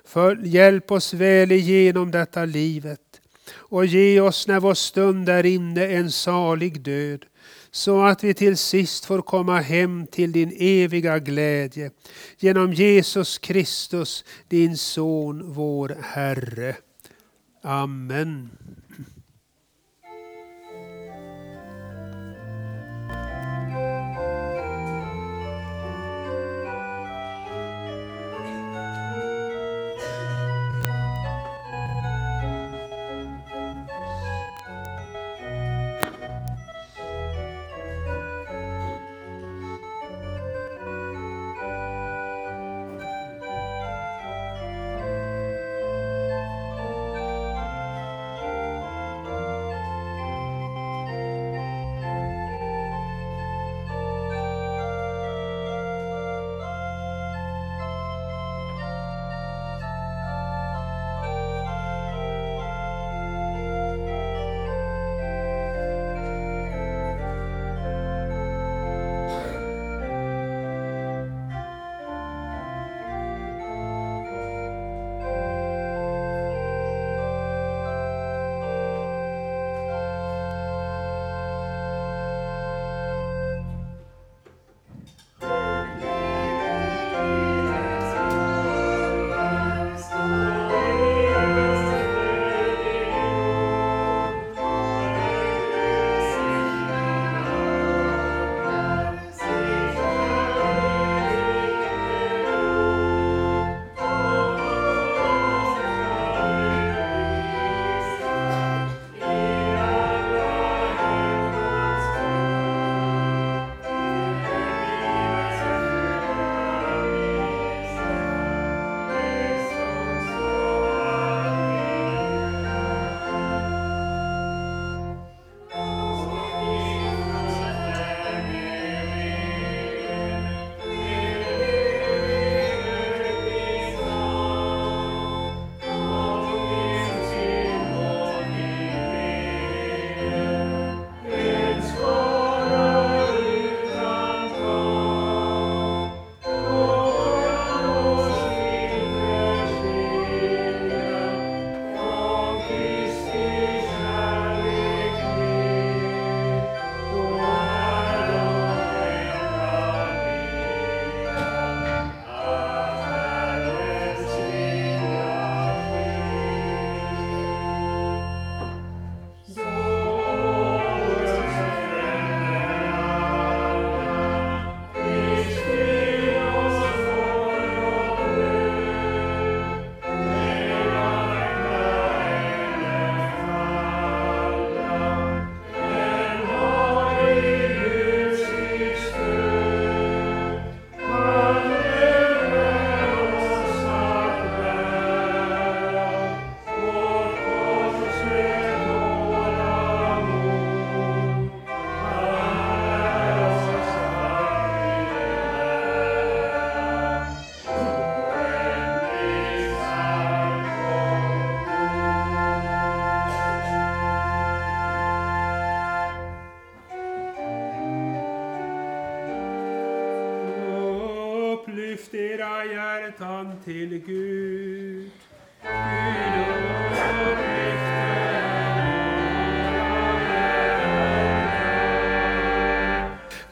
[0.05, 5.88] För hjälp oss väl igenom detta livet och ge oss när vår stund är inne
[5.88, 7.26] en salig död
[7.72, 11.91] så att vi till sist får komma hem till din eviga glädje
[12.38, 16.76] genom Jesus Kristus, din Son, vår Herre.
[17.61, 18.49] Amen.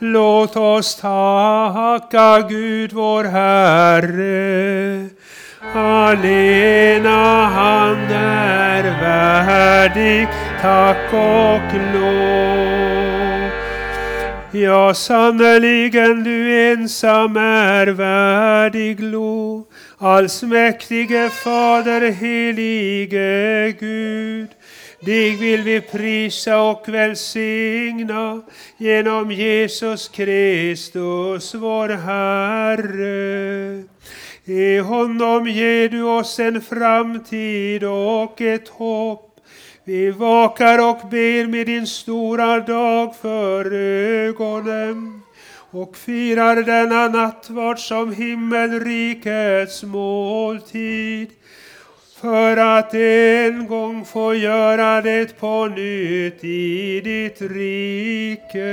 [0.06, 5.10] Låt oss tacka Gud vår Herre.
[5.74, 10.28] Allena han är värdig
[10.62, 13.50] tack och lov.
[14.52, 19.64] Ja, sannerligen du ensam är värdig lov.
[19.98, 24.50] Allsmäktige Fader, helige Gud.
[25.06, 28.42] Dig vill vi prisa och välsigna
[28.78, 33.84] genom Jesus Kristus, vår Herre.
[34.46, 39.40] I honom ger du oss en framtid och ett hopp.
[39.84, 45.22] Vi vakar och ber med din stora dag för ögonen
[45.72, 51.30] och firar denna nattvard som himmelrikets måltid
[52.24, 58.68] för att en gång få göra det på nytt i ditt rike.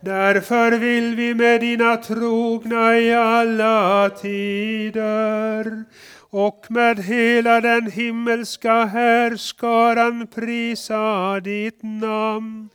[0.00, 5.84] Därför vill vi med dina trogna i alla tider
[6.30, 12.68] och med hela den himmelska härskaran prisa ditt namn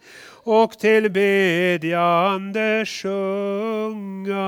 [0.43, 4.39] och till bedjande sjunga.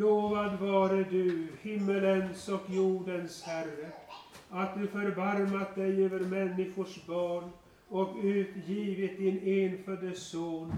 [0.00, 3.90] Lovad vare du, himmelens och jordens Herre,
[4.50, 7.50] att du förbarmat dig över människors barn
[7.88, 10.72] och utgivit din enfödde Son,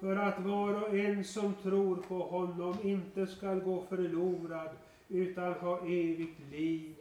[0.00, 4.70] för att var och en som tror på honom inte skall gå förlorad,
[5.08, 6.94] utan ha evigt liv.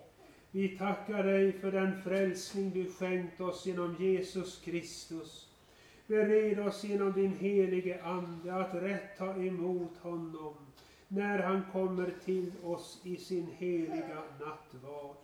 [0.52, 5.48] Vi tackar dig för den frälsning du skänkt oss genom Jesus Kristus.
[6.08, 10.54] Bered oss genom din helige Ande att rätt ta emot honom
[11.14, 15.16] när han kommer till oss i sin heliga nattvard.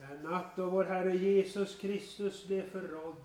[0.00, 3.16] Den natt då vår Herre Jesus Kristus blev förrådd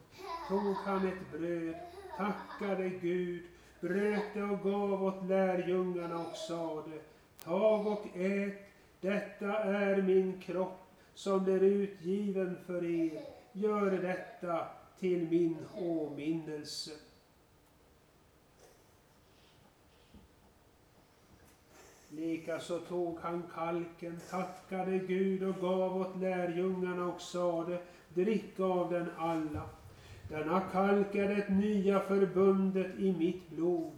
[0.49, 1.75] tog han ett bröd,
[2.17, 3.43] tackade Gud,
[3.79, 6.99] bröt det och gav åt lärjungarna och sade
[7.43, 8.53] Tag och ät,
[9.01, 10.79] detta är min kropp
[11.13, 13.21] som blir utgiven för er.
[13.51, 14.67] Gör detta
[14.99, 16.91] till min åminnelse.
[22.15, 27.81] Likaså tog han kalken, tackade Gud och gav åt lärjungarna och sade,
[28.13, 29.69] drick av den alla.
[30.29, 33.91] Denna kalk är det nya förbundet i mitt blod,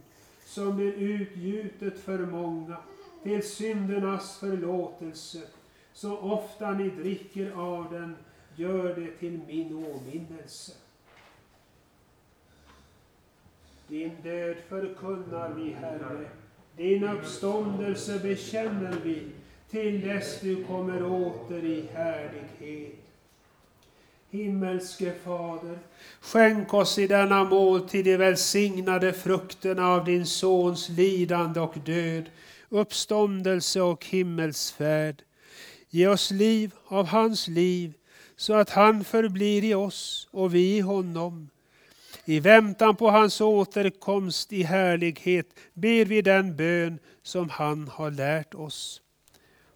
[0.44, 2.76] som blir utgjutet för många,
[3.22, 5.42] till syndernas förlåtelse.
[5.92, 8.16] Så ofta ni dricker av den,
[8.56, 10.72] gör det till min åminnelse.
[13.88, 16.28] Din död förkunnar vi, Herre,
[16.76, 19.22] din uppståndelse bekänner vi
[19.70, 22.94] till dess du kommer åter i härlighet.
[24.30, 25.78] Himmelske Fader,
[26.20, 32.24] skänk oss i denna måltid de välsignade frukterna av din Sons lidande och död,
[32.68, 35.22] uppståndelse och himmelsfärd.
[35.90, 37.92] Ge oss liv av hans liv,
[38.36, 41.48] så att han förblir i oss och vi i honom
[42.28, 48.54] i väntan på hans återkomst i härlighet ber vi den bön som han har lärt
[48.54, 49.00] oss.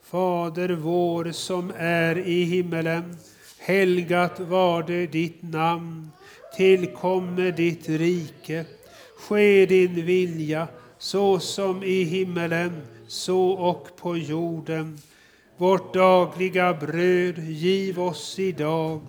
[0.02, 3.16] Fader vår som är i himmelen.
[3.59, 6.10] Helgat varde ditt namn.
[6.56, 8.64] Tillkomme ditt rike.
[9.16, 10.68] Ske din vilja
[10.98, 14.98] så som i himmelen, så och på jorden.
[15.56, 19.01] Vårt dagliga bröd giv oss idag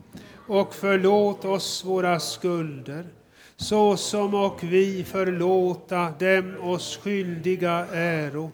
[0.47, 3.05] och förlåt oss våra skulder
[3.62, 8.52] så som och vi förlåta dem oss skyldiga äro.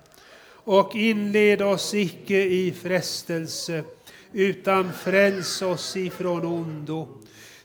[0.50, 3.84] Och inled oss icke i frestelse,
[4.34, 7.08] utan fräls oss ifrån ondo.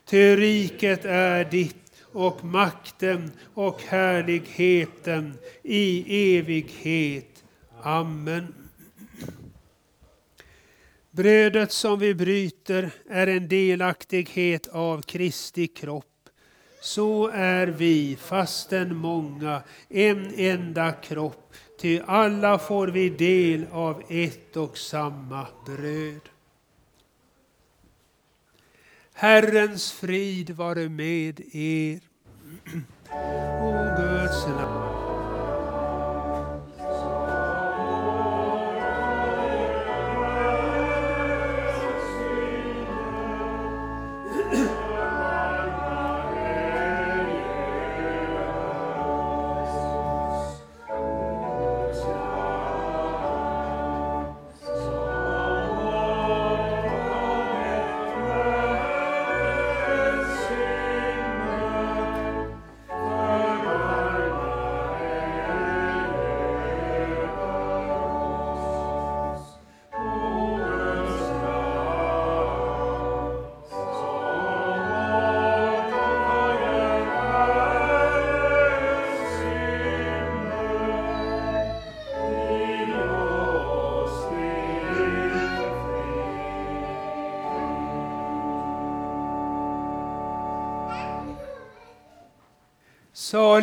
[0.05, 7.43] Ty riket är ditt och makten och härligheten i evighet.
[7.81, 8.53] Amen.
[11.11, 16.12] Brödet som vi bryter är en delaktighet av Kristi kropp.
[16.83, 24.57] Så är vi, fastän många, en enda kropp, ty alla får vi del av ett
[24.57, 26.29] och samma bröd.
[29.13, 31.99] Herrens frid vare med er.
[33.61, 34.92] O Guds namn.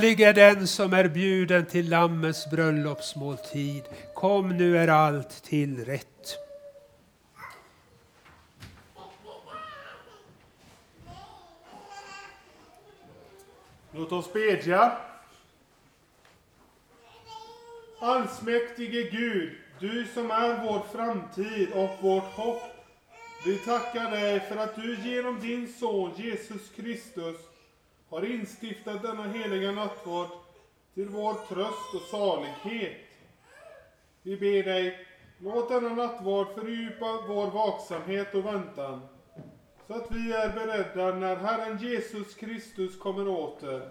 [0.01, 3.82] Salig är den som är bjuden till Lammets bröllopsmåltid.
[4.14, 6.36] Kom, nu är allt till rätt.
[13.93, 14.93] Låt oss bedja.
[18.01, 22.62] Allsmäktige Gud, du som är vår framtid och vårt hopp.
[23.47, 27.49] Vi tackar dig för att du genom din son Jesus Kristus
[28.10, 30.28] har instiftat denna heliga nattvard
[30.94, 32.96] till vår tröst och salighet.
[34.22, 35.06] Vi ber dig,
[35.38, 39.00] låt denna nattvard fördjupa vår vaksamhet och väntan,
[39.86, 43.90] så att vi är beredda när Herren Jesus Kristus kommer åter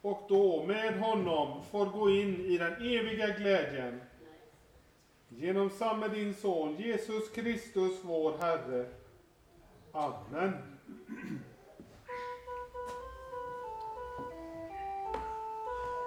[0.00, 4.00] och då med honom får gå in i den eviga glädjen.
[5.28, 8.86] Genom samme din son Jesus Kristus vår Herre.
[9.92, 10.52] Amen.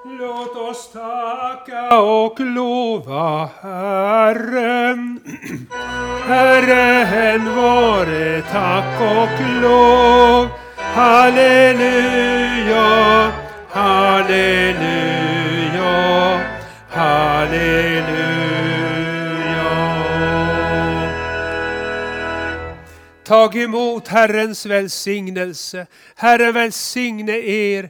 [0.05, 5.19] Låt oss tacka och lova Herren.
[6.27, 10.47] Herren vare tack och lov.
[10.77, 12.11] Halleluja,
[13.69, 15.19] halleluja,
[16.89, 18.37] halleluja.
[23.23, 25.87] Tag emot Herrens välsignelse.
[26.15, 27.89] Herren välsigne er